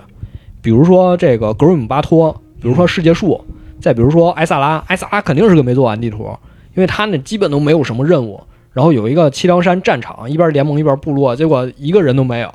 [0.60, 2.30] 比如说这个格瑞姆巴托，
[2.60, 3.42] 比如说世界树，
[3.80, 6.28] 再比如说埃萨拉，埃萨拉肯定是个没做完地图，
[6.74, 8.42] 因为他那基本都没有什么任务。
[8.72, 12.52] 然后有一个七条山战场，一边联盟一边部落，结果一个人都没有。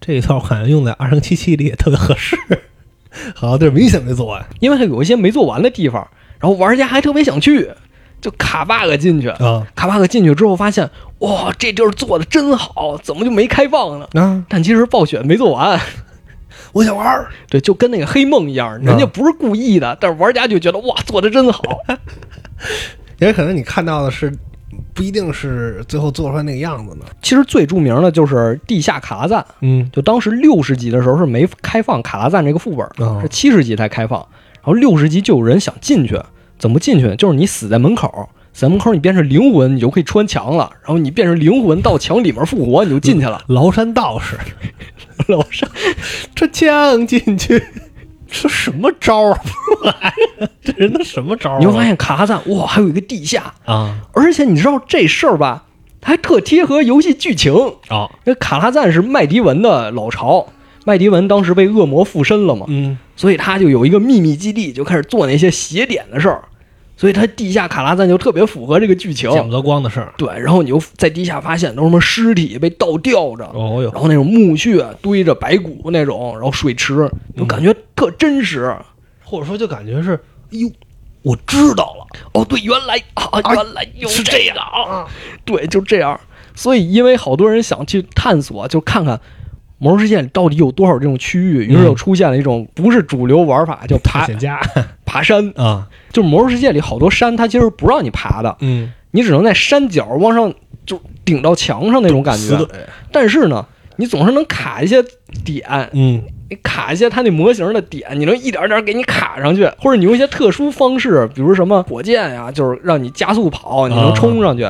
[0.00, 2.34] 这一套好像用在二零七七里也特别合适，
[3.36, 6.08] 好像这明显没做完因为它有一些没做完的地方，
[6.40, 7.70] 然后玩家还特别想去，
[8.20, 10.88] 就卡 bug 进去，啊卡 bug 进去之后发现，
[11.20, 14.08] 哇，这地儿做的真好，怎么就没开放呢？
[14.14, 14.44] 啊！
[14.48, 15.80] 但其实暴雪没做完，
[16.72, 21.62] 我想玩儿，对，就跟那个黑梦一样，人家不是故意的，但是玩家就觉得哇，做的真好。
[23.18, 24.30] 也可能你看到的是
[24.92, 27.04] 不一定是最后做出来那个样子呢。
[27.22, 34.28] 其实最著名的就是地下卡拉赞，嗯就当时六十级的时候是没开放卡拉赞这个副本，哦是七十级才开放，然
[34.66, 36.20] 后六十级就有人想进去，
[36.58, 37.14] 怎么进去？
[37.16, 38.28] 就是你死在门口。
[38.52, 40.70] 死在门口，你变成灵魂，你就可以穿墙了。
[40.82, 43.44] 然后你变成灵魂到墙里面复活，你就进去了。
[43.48, 44.38] 崂山道士，
[45.28, 45.68] 崂山
[46.34, 47.62] 这枪进去，
[48.26, 49.38] 这什么招啊？
[50.64, 51.58] 这人的什么招儿？
[51.60, 55.66] 你会发现卡拉赞哇，还有一个地下，啊而且你知道这事儿吧，
[56.00, 57.52] 它还特贴合游戏剧情。
[57.88, 60.48] 啊因为卡拉赞是麦迪文的老巢，
[60.86, 66.44] 麦迪文当时被恶魔附身了嘛，嗯所以他就有一个秘密基地，就开始做那些邪典的事儿。
[66.96, 69.28] 所以他地下卡拉赞就特别符合这个剧情。
[69.32, 70.14] 见不得光的事儿。
[70.16, 78.74] 对，然后你就在地下发现都是什么尸体被倒吊着，哦哟然后那种墓穴堆着白骨那种，然后水池，就感觉特真实。
[79.24, 80.14] 或者说就感觉是，
[80.52, 80.70] 哎呦，
[81.22, 85.04] 我知道了，哦，对，原来啊，啊原来有是这这样啊，
[85.44, 86.18] 对，就这样。
[86.54, 89.20] 所以，因为好多人想去探索，就看看
[89.78, 94.60] 魔兽世界里到底有多少这种区域，于是又出现了一种不是主流玩法，叫爬探 险家
[95.04, 95.52] 爬山。
[95.56, 100.52] 啊，就是魔兽世界里好多山，它其实不让你爬的，嗯，你只能在山脚往上
[100.86, 102.56] 就顶到墙上那种感觉。
[103.12, 103.66] 但是呢，
[103.96, 105.02] 你总是能卡一些
[105.44, 114.64] 点，嗯你卡一些它那模型的点，你能一点点给你卡上去，或者你用一些特殊方式，比如什么火箭呀，就是让你加速跑，你能冲上去。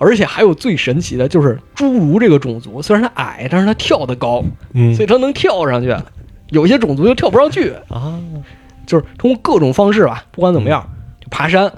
[0.00, 4.42] 而且还有最神奇的就是侏儒这个种族，虽然它矮，但是它跳得高，
[4.72, 5.94] 嗯所以它能跳上去。
[6.48, 8.18] 有些种族就跳不上去，啊，
[8.86, 10.84] 就是通过各种方式吧，不管怎么样，
[11.20, 11.70] 就爬山，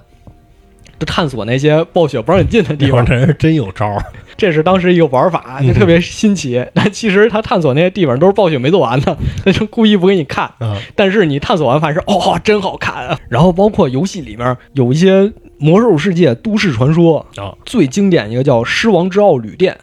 [0.98, 3.04] 就探索那些暴雪不让你进的地方。
[3.04, 4.02] 这人是真有招儿，
[4.36, 6.64] 这是当时一个玩法，嗯就特别新奇。
[6.72, 9.14] 但其实他探索那些地方都是暴雪没做完的，
[9.44, 10.46] 他就故意不给你看。
[10.58, 13.18] 啊，但是你探索完发现哦，真好看啊！
[13.28, 15.30] 然后包括游戏里面有一些
[15.62, 19.78] 魔兽世界都市传说啊，最经典一个叫狮王之傲旅店，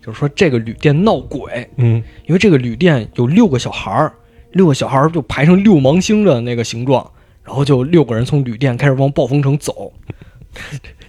[0.00, 2.02] 就是说这个旅店闹鬼，嗯。
[2.24, 4.14] 因为这个旅店有六个小孩儿，
[4.52, 7.06] 六个小孩儿就排成六芒星的那个形状，
[7.44, 9.92] 然后就六个人从旅店开始往暴风城走，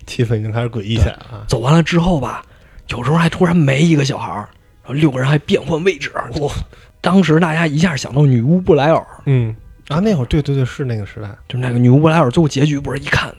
[0.06, 1.28] 气氛已经开始诡异起来了。
[1.32, 1.46] 啊。
[1.48, 2.44] 走完了之后吧，
[2.90, 4.50] 有时候还突然没一个小孩儿，
[4.84, 6.52] 然后六个人还变换位置，哇，
[7.00, 9.56] 当时大家一下想到女巫布莱尔，嗯。
[9.88, 11.30] 啊，那会儿对对对，是那个时代。
[11.48, 13.34] 就是那个女巫布莱尔，最后结局不是一看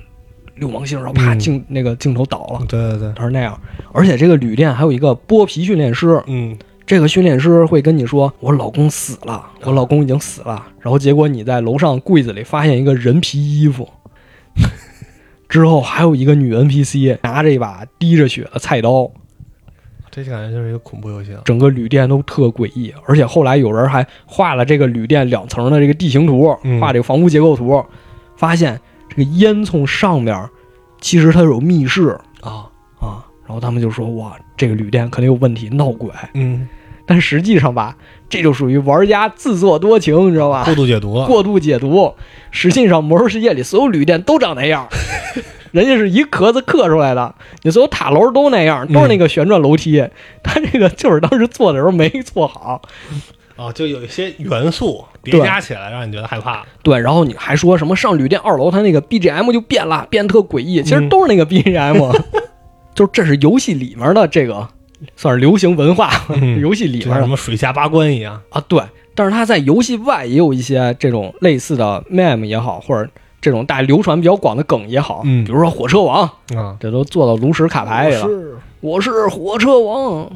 [0.57, 3.59] 六芒星，然后啪嗯镜那个镜头倒了，对对对，他是那样。
[3.93, 13.89] 而且这个旅店还有一个剥皮训练师，嗯这个训练师会跟你说：“我老公死了，我老公已经死了。”然后结果你在楼上柜子里发现一个人皮衣服，
[15.49, 19.11] 之后还有一个女 NPC 拿着一把滴着血的菜刀，
[20.11, 21.43] 这就感觉就是一个恐怖游戏了。
[21.45, 22.93] 整个旅店都特诡异。
[23.07, 27.83] 而且后来有人还画了这个旅店两层的这个地形图，嗯画这个房屋结构图，
[28.37, 28.79] 发现
[29.15, 30.49] 这个烟囱上面
[31.01, 32.67] 其实它有密室啊，
[32.99, 33.25] 啊。
[33.45, 36.67] 然后他们就说：“哇，这个旅店肯定有问题，闹鬼。”嗯，
[37.05, 37.95] 但实际上吧，
[38.31, 40.65] 这就属于玩家自作多情，你知道吧？
[40.65, 41.27] 过度解读了。
[41.27, 42.15] 过度解读。
[42.51, 44.89] 实际上，魔兽世界里所有旅店都长那样，
[45.73, 47.35] 人家是一壳子刻出来的。
[47.63, 50.03] 你所有塔楼都那样，都是那个旋转楼梯。
[50.43, 52.81] 他这个就是当时做的时候没做好。
[53.57, 56.65] 啊，就有一些元素叠加起来，让你觉得害怕。
[56.83, 60.83] 对，然后你还说什么上旅店二楼，它那个 BGM 就变了，变得特诡异。
[60.83, 62.21] 其实都是那个 BGM，
[62.95, 64.69] 就是这是游戏里面的这个
[65.17, 68.41] 算是流行文化，嗯游戏里面什么水下八关一样。
[68.51, 68.81] 啊，对。
[69.15, 73.11] 但是它在游戏外也有一些这种类似的 meme 也好，或者
[73.43, 76.23] 这种大流传比较广的梗也好，嗯比如说火车王，
[76.57, 78.23] 啊，这都做到炉石卡牌里了。
[78.23, 80.31] 是我是火车王啊，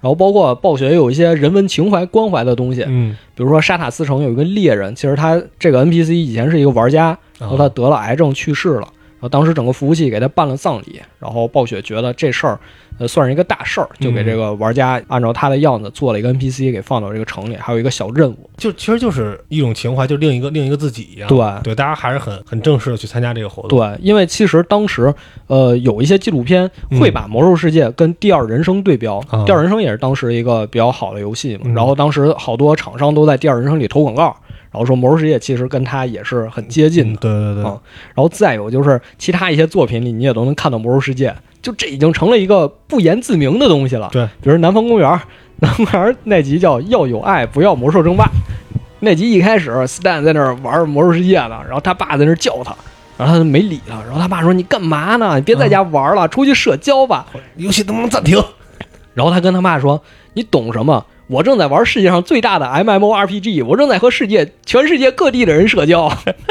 [0.00, 8.88] 然后包括暴雪也有一些人文情怀关怀的东西，嗯，比如说沙塔斯城有一个猎人，其实他这个 NPC 以前是一个玩家，然后他得了癌症去世了，
[9.18, 12.58] 然后当时整个服务器给他办了葬礼，然后暴雪觉得这事儿
[12.98, 18.48] 呃算是一个大事儿，就给这个玩家按照他的样子做了一个 NPC 给放到这个城里，还有一个小任务。
[18.56, 21.28] 就其实就是一种情怀，就另一个另一个自己一样。
[21.28, 23.78] 对对，大家还是很很正式的去参加这个活动。
[23.78, 25.12] 对，因为其实当时
[25.48, 34.36] 呃有一些纪录片会把《魔兽世界》跟《第二人生》对标，啊第二人生》也是当时一个比较好的游戏嘛，嗯然后当时好多厂商都在《第二人生》里投广告，
[34.70, 37.20] 然后说《魔兽世界》其实跟他也是很接近嗯，的。
[37.20, 37.80] 对对对啊，
[38.14, 41.30] 然后再有就是其他一些作品里，你也都能看到《魔兽世界》，
[41.62, 44.08] 就这已经成了一个不言自明的东西了。
[44.12, 45.10] 对，比如《南方公园》，
[45.60, 48.30] 南方公园那集叫“要有爱，不要魔兽争霸”。
[49.00, 52.74] 那集一开始，Stan 在那儿玩《魔兽世界》呢，然后他爸在那儿叫他，
[53.16, 55.36] 然后他就没理他，然后他爸说：“你干嘛呢？
[55.36, 57.26] 你别在家玩了，出去社交吧。
[57.56, 58.42] 游戏能不能暂停？
[59.14, 60.02] 然后他跟他爸说
[60.34, 61.04] ：“你懂什么？
[61.28, 66.08] 我正在玩世界上最大的 MMORPG，我正在和世界全世界各地的人社交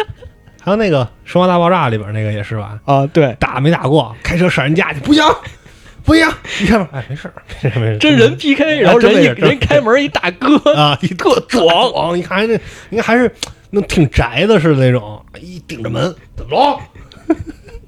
[0.62, 2.80] 还有那个《生化大爆炸》里边那个也是吧？
[2.86, 3.08] 啊！
[3.08, 5.24] 对，打没打过，开车闪人家去，不行，
[6.04, 6.28] 不行，
[6.62, 7.34] 你看吧，哎，没事儿，
[7.80, 12.60] 没事真人 PK，然后人一人开门一大哥，啊，一特壮爽，你看这，
[12.90, 13.34] 你看还是
[13.72, 16.80] 那挺宅的似的那种，一顶着门，怎么了？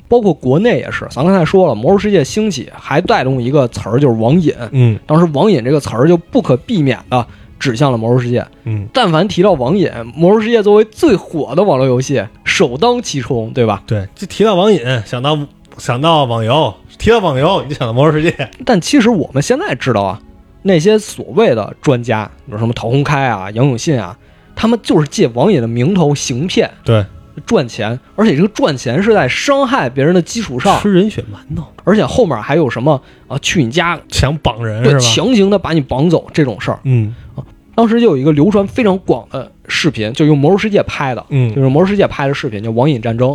[0.09, 1.07] 包括国内也是。
[1.09, 4.53] 咱刚才说了，魔兽世界兴起还带动一个词儿，就是网瘾。
[4.71, 7.25] 嗯当时网瘾这个词儿就不可避免的
[7.57, 8.45] 指向了魔兽世界。
[8.63, 13.83] 嗯，但凡提到网瘾，魔兽世界作为最火的网络游戏，首当其冲，对吧？
[13.85, 15.37] 对，就提到网瘾，想到
[15.77, 20.21] 想到网游，提到网游你就想到魔兽世界，但其实我们现在知道啊，
[20.63, 24.17] 那些所谓的专家，比如什么陶宏开啊、杨永信啊，
[24.55, 27.05] 他们就是借网瘾的名头行骗对，
[27.45, 34.99] 赚钱，而且这个赚钱是在伤害别人的基础上，吃人血馒头，而且后面还有什么啊，去你家想绑人对？
[34.99, 36.79] 强行的把你绑走这种事儿。
[36.83, 37.43] 嗯啊
[37.75, 43.29] 当时就有一个流传非常广的视频，就用《魔兽世界》拍的，嗯就是《魔兽世界》拍的视频，叫《网瘾战争》。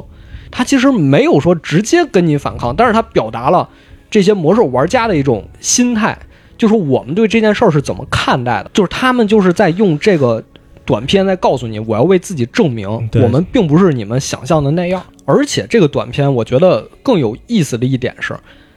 [0.51, 3.67] 它其实没有说直接跟你反抗，但是它表达了
[4.11, 6.19] 这些魔兽玩家的一种心态，
[6.59, 10.45] 就是我们对这件事儿是怎么看待的，就是他们就是在用这个
[10.85, 12.89] 短片在告诉你，我要为自己证明，
[13.23, 15.03] 我们并不是你们想象的那样。
[15.25, 18.37] 而且这个短片，我觉得更有意思的一点是。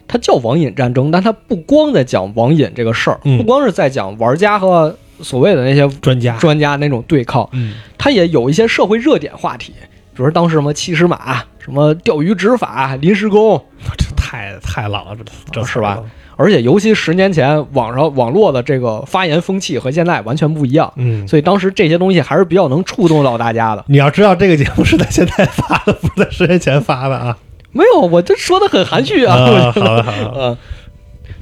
[0.09, 9.73] 它叫网瘾战争，但它不光在讲网瘾这个事儿，嗯不光是在讲玩家和所谓的那些专家，专家那种对抗，嗯它也有一些社会热点话题，
[10.13, 13.61] 比如说当时什么七十码、什么钓鱼执法、临时工，
[13.97, 16.01] 这太太老了，这这是吧？
[16.37, 23.83] 而且尤其十年前网上网络的这个发言风气和现在完全不一样，嗯，所以当时这些东西还是比较能触动到大家的。
[23.87, 27.37] 你要知道这个节目是在现在发的， 不是在十年前发的啊。
[27.73, 30.57] 没有，我这说的很含蓄啊，好的好的，嗯，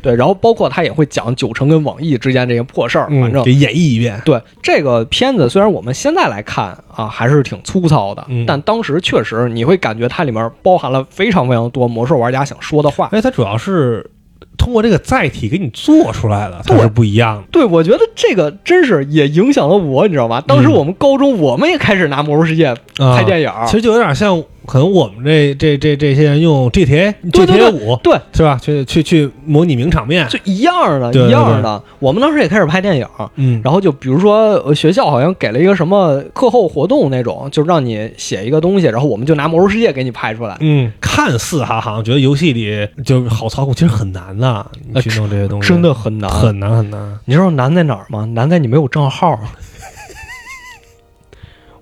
[0.02, 4.20] 对，然后包括他也会讲九成跟网易之间这些破事儿，反正给演绎一遍。
[4.26, 13.10] 对这个片子，虽然我们现在来看啊，还是挺粗糙的，嗯但当时确实你会感觉它里面包含了非常非常多魔兽玩家想说的话。
[13.12, 14.10] 哎，它主要是
[14.58, 17.44] 通过这个载体给你做出来的，它是不一样的。
[17.52, 20.42] 对，我觉得这个真是也影响了我，你知道吗？
[20.42, 28.60] 当时嗯我们高中我们也开始拿魔兽世界拍电影儿，其实就有点像，可能我们这这这这些人用 GTA GTA 五对，是吧？
[28.62, 30.28] 去去去模拟名场面。
[30.28, 31.82] 就一样的，一样的。
[32.00, 40.58] 我们当时也开始拍电影，嗯，然后就比如说呃学校好像给了一个什么课后活动那种，就让你写一个东西，然后我们就拿魔兽世界给你拍出来。
[40.60, 44.66] 嗯，看似哈好像觉得游戏里就是好操控，其实很难的。
[44.94, 47.20] 你去弄这些东西，真的很难，很难很难。
[47.26, 48.26] 你知道难在哪儿吗？
[48.34, 49.40] 难在你没有账号。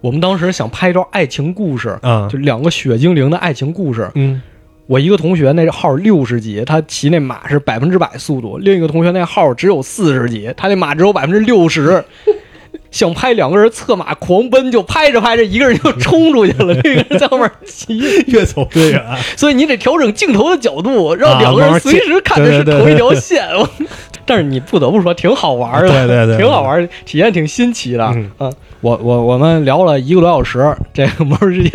[0.04, 4.12] 我们当时想拍一段爱情故事，啊就两个血精灵的爱情故事。
[4.16, 4.41] 嗯
[4.86, 12.04] 我一个同学那号六十级，他骑那马是百分之百速度；另一个同学那号只有四十级，他那马只有百分之六十。
[12.91, 17.97] 想拍两个人策马狂奔，就拍着拍着，一个人就冲出去了， 另一个人在后面骑。
[18.28, 19.01] 越走越远。
[19.38, 23.47] 所以你得调整镜头的角度，让啊两个人随时看的是同一条线。
[23.58, 23.68] 我
[24.26, 28.05] 但是你不得不说，挺好玩的，对对对挺好玩，体验挺新奇的。
[28.15, 28.51] 嗯啊，
[28.82, 31.69] 我我我们聊了一个多小时， 这个《魔兽世界》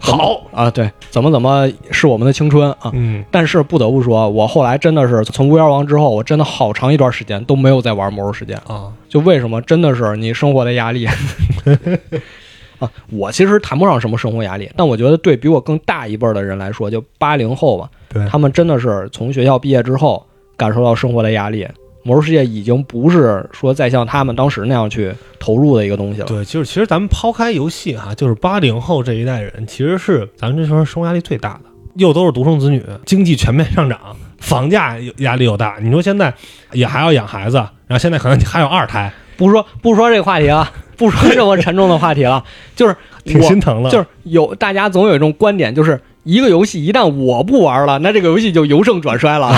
[0.00, 2.90] 好啊，对，怎么怎么是我们的青春啊。
[2.92, 8.54] 嗯，但是不得不说，我后来真的是从巫妖王之后，我真的好长一段时间都没有在玩魔兽世界。
[8.66, 9.60] 啊，就为什么？
[9.62, 11.06] 真的是你生活的压力
[12.78, 12.90] 啊！
[13.10, 17.90] 我其实谈不上什么生活压力，但我觉得对比我更大一辈儿的人来说，就八零后吧，
[18.30, 20.24] 他们真的是从学校毕业之后
[20.56, 21.66] 感受到生活的压力。
[22.02, 26.26] 魔兽世界已经不是说再像他们当时那样去投入的一个东西了。
[26.26, 31.60] 对，就是其实咱们抛开游戏哈，就是八零后这一代人，其实是咱们这时候生活压力最大的，
[31.96, 33.98] 又都是独生子女，经济全面上涨，
[34.38, 35.76] 房价有压力又大。
[35.82, 36.32] 你说现在
[36.72, 42.42] 也还要养孩子，然后现在可能还有二胎，不说不说这个话题了，不说这么沉重的话题了，
[42.74, 43.90] 就是 挺心疼的。
[43.90, 49.52] 就是有大家总有一种观点，就是一个游戏一旦我不玩了，那这个游戏就由盛转衰了。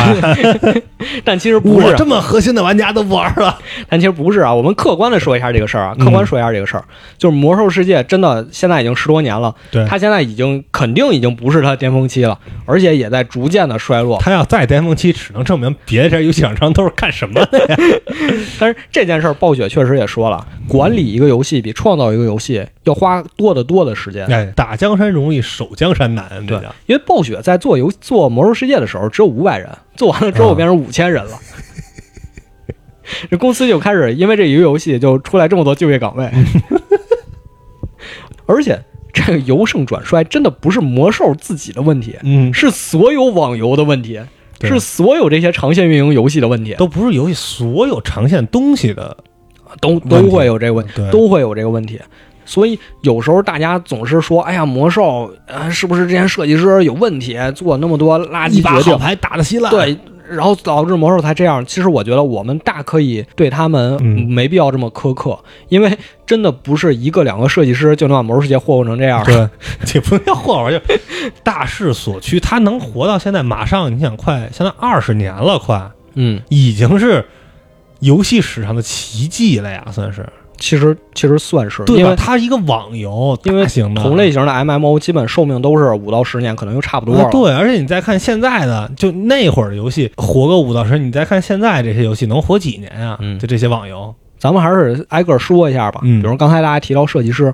[1.25, 3.59] 但其实不是我，这么核心的玩家都不玩了。
[3.89, 4.55] 但其实不是啊。
[4.55, 6.85] 我们客观的说一下这个事儿啊，嗯客观说一下这个事儿，
[7.19, 14.17] 就是魔兽世界真的现在已经十多年了，对它现在已经肯定已经不是它巅峰期了，而且也在逐渐的衰落。
[14.21, 17.77] 它要再巅峰期，只能证明别的这游戏厂商都是干什么的呀？
[18.61, 24.25] 但是这件事儿，暴雪确实也说了，管理一个游戏比创造一个游戏要花多得多的时间。
[24.27, 31.39] 哎，打江山容易守江山难，这对，因为暴雪在做游做魔兽世界的时候只有五百人，做完了之后啊变成五千人了。
[33.31, 36.31] 这公司就开始因为这一个游戏就出来这么多就业岗位，
[38.47, 38.83] 而且
[39.13, 44.19] 这个由盛转衰真的不是魔兽自己的问题，嗯，是所有网游的问题，
[44.63, 49.17] 是所有这些长线运营游戏的问题，都不是游戏所有长线东西的
[49.81, 52.01] 都都会有这个问题，都会有这个问题。
[52.45, 59.71] 所以有时候大家总是说：“哎呀，魔兽，呃，是不是之前设计师有问题，做那么多垃圾把决定好？”牌打的稀烂。
[59.71, 59.97] 对，
[60.29, 61.65] 然后导致魔兽才这样。
[61.65, 65.39] 其实我觉得我们大可以对他们嗯没必要这么苛刻，
[65.69, 69.23] 因为真的不是一个两个设计师就能把魔兽世界霍霍成这样。
[69.25, 69.49] 对，
[69.95, 70.81] 也不叫霍霍，就
[71.43, 72.41] 大势所趋。
[72.41, 77.25] 他能活到现在，马上你想快，现在二十年了，快嗯，已经是
[78.01, 80.29] 游戏史上的奇迹了呀，算是
[80.63, 82.03] 其实其实算是，对吧？
[82.03, 87.25] 因为它一个网游，因为大型的同类型的 MMO 基本寿命都是五到十年，可能就差不多了。
[87.25, 93.19] 啊对，而且你再看现在的，就那会儿的游戏活个五到十，你再看现在这些游戏能活几年啊？
[93.21, 96.01] 嗯就这些网游，咱们还是挨个说一下吧。
[96.05, 97.53] 嗯比如刚才大家提到设计师，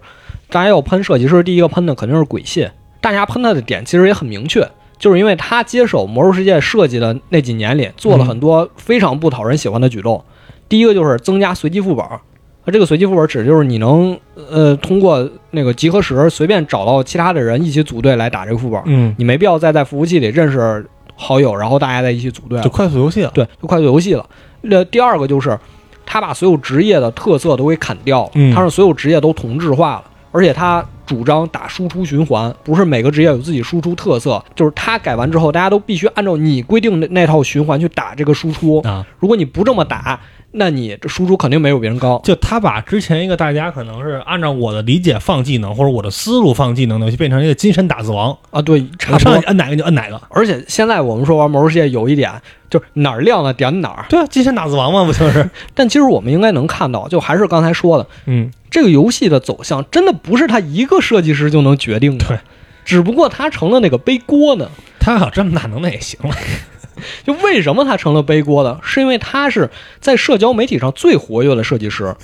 [0.51, 2.69] 大家要喷设计师，第一个喷的肯定是鬼信。
[3.01, 10.23] 大家喷他的点其实也很明确，就是因为他接手魔兽世界设计的那几年里，做了很多非常不讨人喜欢的举动。
[10.69, 12.05] 第一个就是增加随机副本，
[12.69, 14.15] 那这个随机副本指的就是你能
[14.51, 23.31] 呃通过那个集合时随便找到其他的人一起组队来打这个副本，嗯，你没必要再在服务器里认识好友，然后大家在一起组队了就快速游戏了。
[23.33, 24.29] 对，就快速游戏了。
[24.61, 25.59] 那第二个就是，
[26.05, 38.79] 他把所有职业的特色都给砍掉，嗯他让所有职业都同质化了，而且他主张打输出循环，不是每个职业有自己输出特色，就是他改完之后，大家都必须按照你规定的那套循环去打这个输出。
[38.81, 40.21] 啊，如果你不这么打，
[40.53, 42.21] 那你这输出肯定没有别人高。
[42.25, 49.47] 就他把之前一个大家可能是按照我的理解放技能或者我的思路放技能的就，变成一个金身打字王，啊，对，差不多我上去。
[49.47, 50.21] 摁哪个就摁哪个。
[50.31, 52.33] 而且现在我们说玩魔兽世界有一点，
[52.71, 54.07] 就是哪儿亮了点哪儿。
[54.09, 55.49] 对啊，金身打字王嘛，不就是？
[55.75, 62.39] 但其实我们应该能看到，就还是刚才说的，嗯，这个游戏的走向真的不是他一个设计师就能决定的，对，
[62.85, 64.71] 只不过他成了那个背锅呢。
[64.99, 66.35] 他要这么大能耐也行了。
[67.25, 68.79] 就为什么他成了背锅的？
[68.83, 69.71] 是因为他是
[70.01, 72.15] 在社交媒体上最活跃的设计师，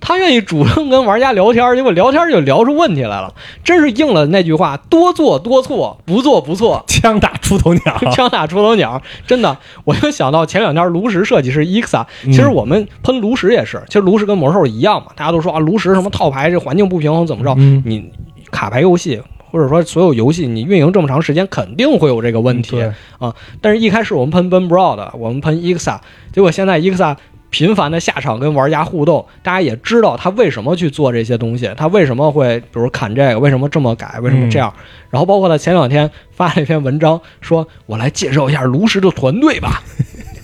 [0.00, 6.84] 他愿意主动跟玩家聊天，结果聊天就聊出问题来了，真是应了那句话：多做多错，不做不错。
[6.98, 17.54] 枪打出头鸟，枪打出头鸟，真的，我就想到前两天炉石设计师 EXA，其实我们喷炉石也是，其实炉石跟魔兽一样嘛，大家都说啊，炉石什么套牌这环境不平衡怎么着？
[17.56, 18.10] 嗯你
[18.50, 22.82] 卡牌游戏或者说所有游戏，你运营这么长时间，肯定会有这个问题。
[23.18, 25.98] 啊但是一开始我们喷 Ben Broad，我们喷 EXA，
[26.32, 27.16] 结果现在 EXA
[27.50, 34.72] 频繁的下场跟玩家互动，大家也知道他为什么去做这些东西，他为什么会比如砍这个，为什么这么改，为什么这样。
[35.08, 39.82] 然后包括他前两天发了一篇文章，说我来介绍一下炉石的团队吧，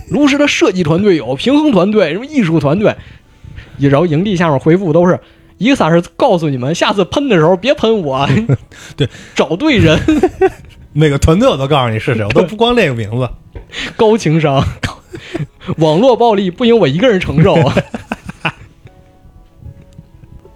[0.08, 2.96] 炉石的设计团队有平衡团队，什么艺术团队，
[3.78, 5.20] 然后营地下面回复都是。
[5.64, 8.28] 一个伞是告诉你们，下次喷的时候别喷我，
[8.96, 9.98] 对，找对人，
[10.92, 13.28] 每个团队我都告诉你是谁，我都 不光列个名字。
[13.96, 14.62] 高情商，
[15.78, 17.74] 网络暴力不应我一个人承受啊。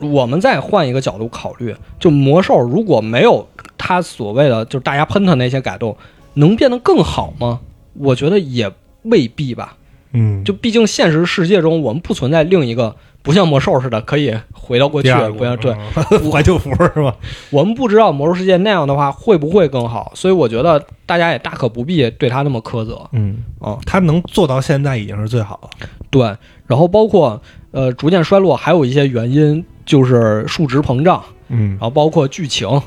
[0.00, 5.96] 我们再换一个角度考虑，就魔兽如果没有它所谓的就是大家喷他那些改动，
[6.34, 7.61] 能变得更好吗？
[7.94, 8.70] 我觉得也
[9.02, 9.76] 未必吧。
[10.12, 15.73] 嗯，就毕竟现实世界中，我们不存在另一个不像魔兽似的可以回到过去不像对，
[16.12, 17.14] 嗯怀旧服是吧？
[17.51, 23.01] 我们不知道魔兽世界那样的话会不会更好，所以我觉得大家也大可不必对他那么苛责。
[23.12, 25.71] 嗯哦，他能做到现在已经是最好了。
[26.11, 26.35] 对，
[26.66, 27.41] 然后包括
[27.73, 32.81] 呃逐渐衰落，还有一些原因就是数值膨胀，嗯然后包括剧情，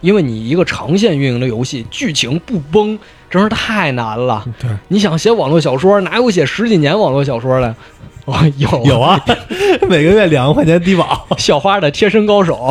[0.00, 2.96] 因为你一个长线运营的游戏，剧情不崩
[3.28, 4.44] 真是太难了。
[4.60, 7.74] 对，你想写网络小说，哪有写十几年网络小说的？
[8.28, 9.18] 哦，有有啊，
[9.88, 11.26] 每个月两万块钱低保。
[11.38, 12.68] 校花的贴身高手，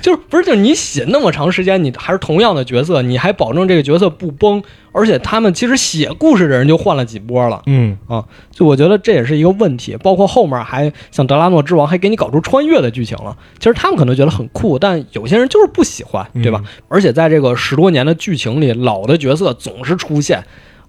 [0.00, 4.62] 就是不是就是你写那么长时间，你还是同样的角色，你还保证这个角色不崩，
[4.92, 7.60] 而且他们其实写故事的人就换了几波了。
[7.66, 13.36] 嗯啊，就我觉得这也是一个问题，包括后面还像德拉诺之王还给你搞出穿越的剧情了。
[13.58, 16.62] 其实他们可能觉得很酷，但有些人就是不喜欢，对吧？
[16.88, 20.42] 而且在这个十多年的剧情里，老的角色总是出现，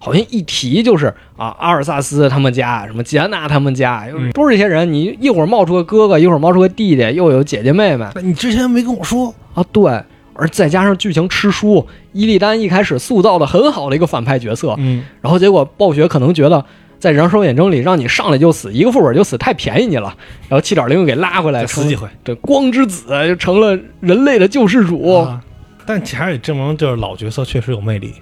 [0.04, 4.92] 好像一提就是啊，阿尔萨斯他们家，什么吉安娜他们家，嗯都是这些人。
[4.92, 10.02] 你一会儿冒出个哥哥，一会儿冒出个弟弟，又有姐姐妹妹你之前没跟我说，啊，对。
[10.34, 16.64] 而再加上剧情吃书，伊利丹一开始塑造的很好的一个反派角色，嗯，然后结果暴雪可能觉得
[16.98, 20.12] 在《燃烧远征》里让你上来就死，一个副本就死太便宜你了，
[20.48, 22.08] 然后七点零又给拉回来，死几回。
[22.24, 25.14] 对光之子就成了人类的救世主。
[25.16, 25.40] 啊，
[25.84, 28.14] 但其实也证明就是老角色确实有魅力，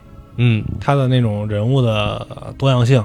[0.42, 3.04] 嗯，他的那种人物的呃多样性，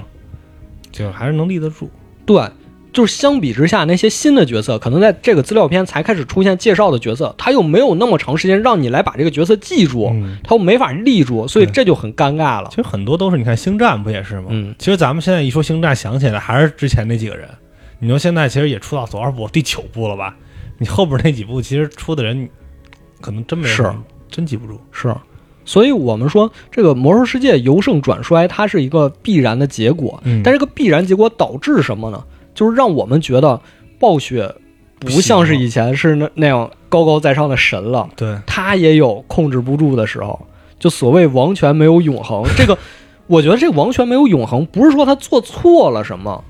[0.91, 1.89] 就还是能立得住。
[2.25, 2.49] 对，
[2.93, 12.77] 就是相比之下，那些新的角色可能在这个资料片才开始出现介绍的角色，他又没有那么长时间让你来把这个角色记住，嗯，他又没法立住，所以这就很尴尬了其。
[12.77, 14.47] 实很多都是你看星战不也是吗？
[14.49, 17.49] 嗯，其实咱们现在一说星战，想起来还是之前那几个人。
[17.99, 19.47] 你说现在其实也出到多少部？
[19.49, 20.36] 第九部了吧？
[20.77, 22.49] 你后边那几部其实出的人，
[23.21, 23.89] 可能真没是
[24.29, 24.79] 真记不住。
[24.91, 25.15] 是，
[25.66, 30.22] 所以我们说这个魔兽世界由盛转衰，它是一个必然的结果。
[30.24, 32.24] 嗯但这个必然结果导致什么呢？
[32.53, 33.59] 就是让我们觉得
[33.99, 34.53] 暴雪
[34.99, 40.39] 不像是以前是那那样高高在上的神了，对，它也有控制不住的时候。
[40.80, 42.78] 就所谓王权没有永恒，这个
[43.28, 46.43] 我觉得这个王权没有永恒，不是说他做错了什么，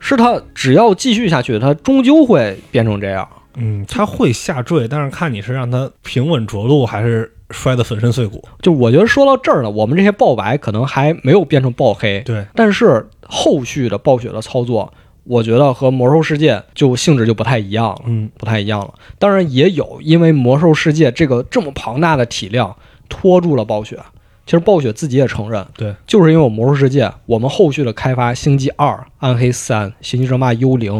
[0.00, 3.28] 是他只要继续下去，他终究会变成这样。
[3.54, 8.42] 嗯，他会下坠，但是看你是让他平稳着陆，还是摔得粉身碎骨。
[8.60, 14.92] 就我觉得说到这儿呢，我们这些爆白可能还没有变成爆黑，对，但是后续的暴雪的操作，
[15.24, 18.94] 我觉得和魔兽世界就性质就不太一样了，嗯，不太一样了。
[19.18, 22.76] 当然也有因为魔兽世界这个这么庞大的体量
[23.08, 23.98] 拖住了暴雪。
[24.44, 28.86] 其实暴雪自己也承认，对，就是因为我魔兽世界，我们后续的开发《星际二》
[29.18, 30.92] 《暗黑三》《星际争霸：幽灵》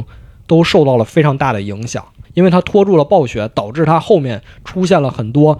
[0.49, 5.57] 都受到了非常大的影响，因为它拖住了暴雪，导致它后面出现了很多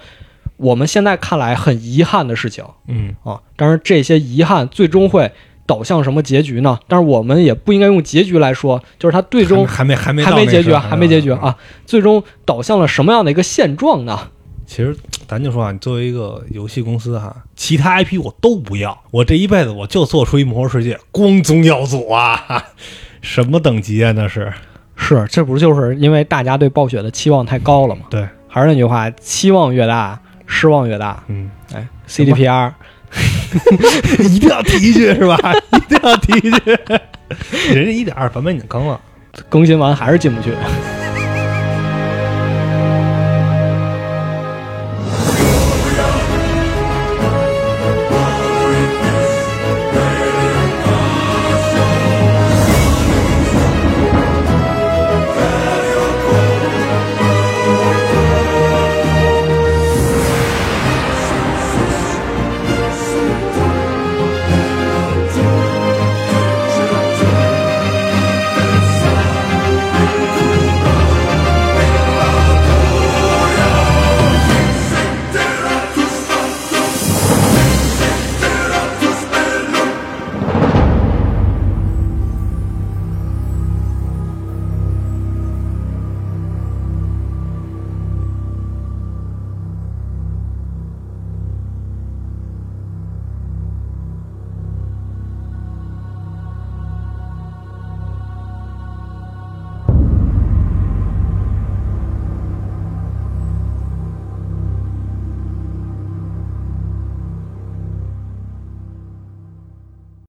[0.57, 2.65] 我们现在看来很遗憾的事情。
[2.89, 5.31] 嗯，啊，但是这些遗憾最终会
[5.67, 6.79] 导向什么结局呢？
[6.89, 11.31] 但是我们也不应该用结局来说，就是它最终还没还没还没结局，啊，还没结局。
[11.31, 14.19] 啊，最终导向了什么样的一个现状呢？
[14.67, 14.97] 其实
[15.29, 22.65] 咱就说啊，你作为一个游戏公司哈，其他 IP 我都不要，我这一辈子我就做出一魔兽世界，光宗耀祖啊，
[23.23, 24.53] 什么等级啊那是？
[24.97, 28.07] 是，这不就是因为大家对暴雪的期望太高了吗？
[28.09, 31.23] 对，还是那句话，期望越大，失望越大。
[31.29, 32.73] 嗯，哎，CDPR
[34.31, 35.37] 一定要提一句是吧？
[35.77, 39.01] 一定要提一句，人家一点二版本已经更了。
[39.49, 40.51] 更新完还是进不去。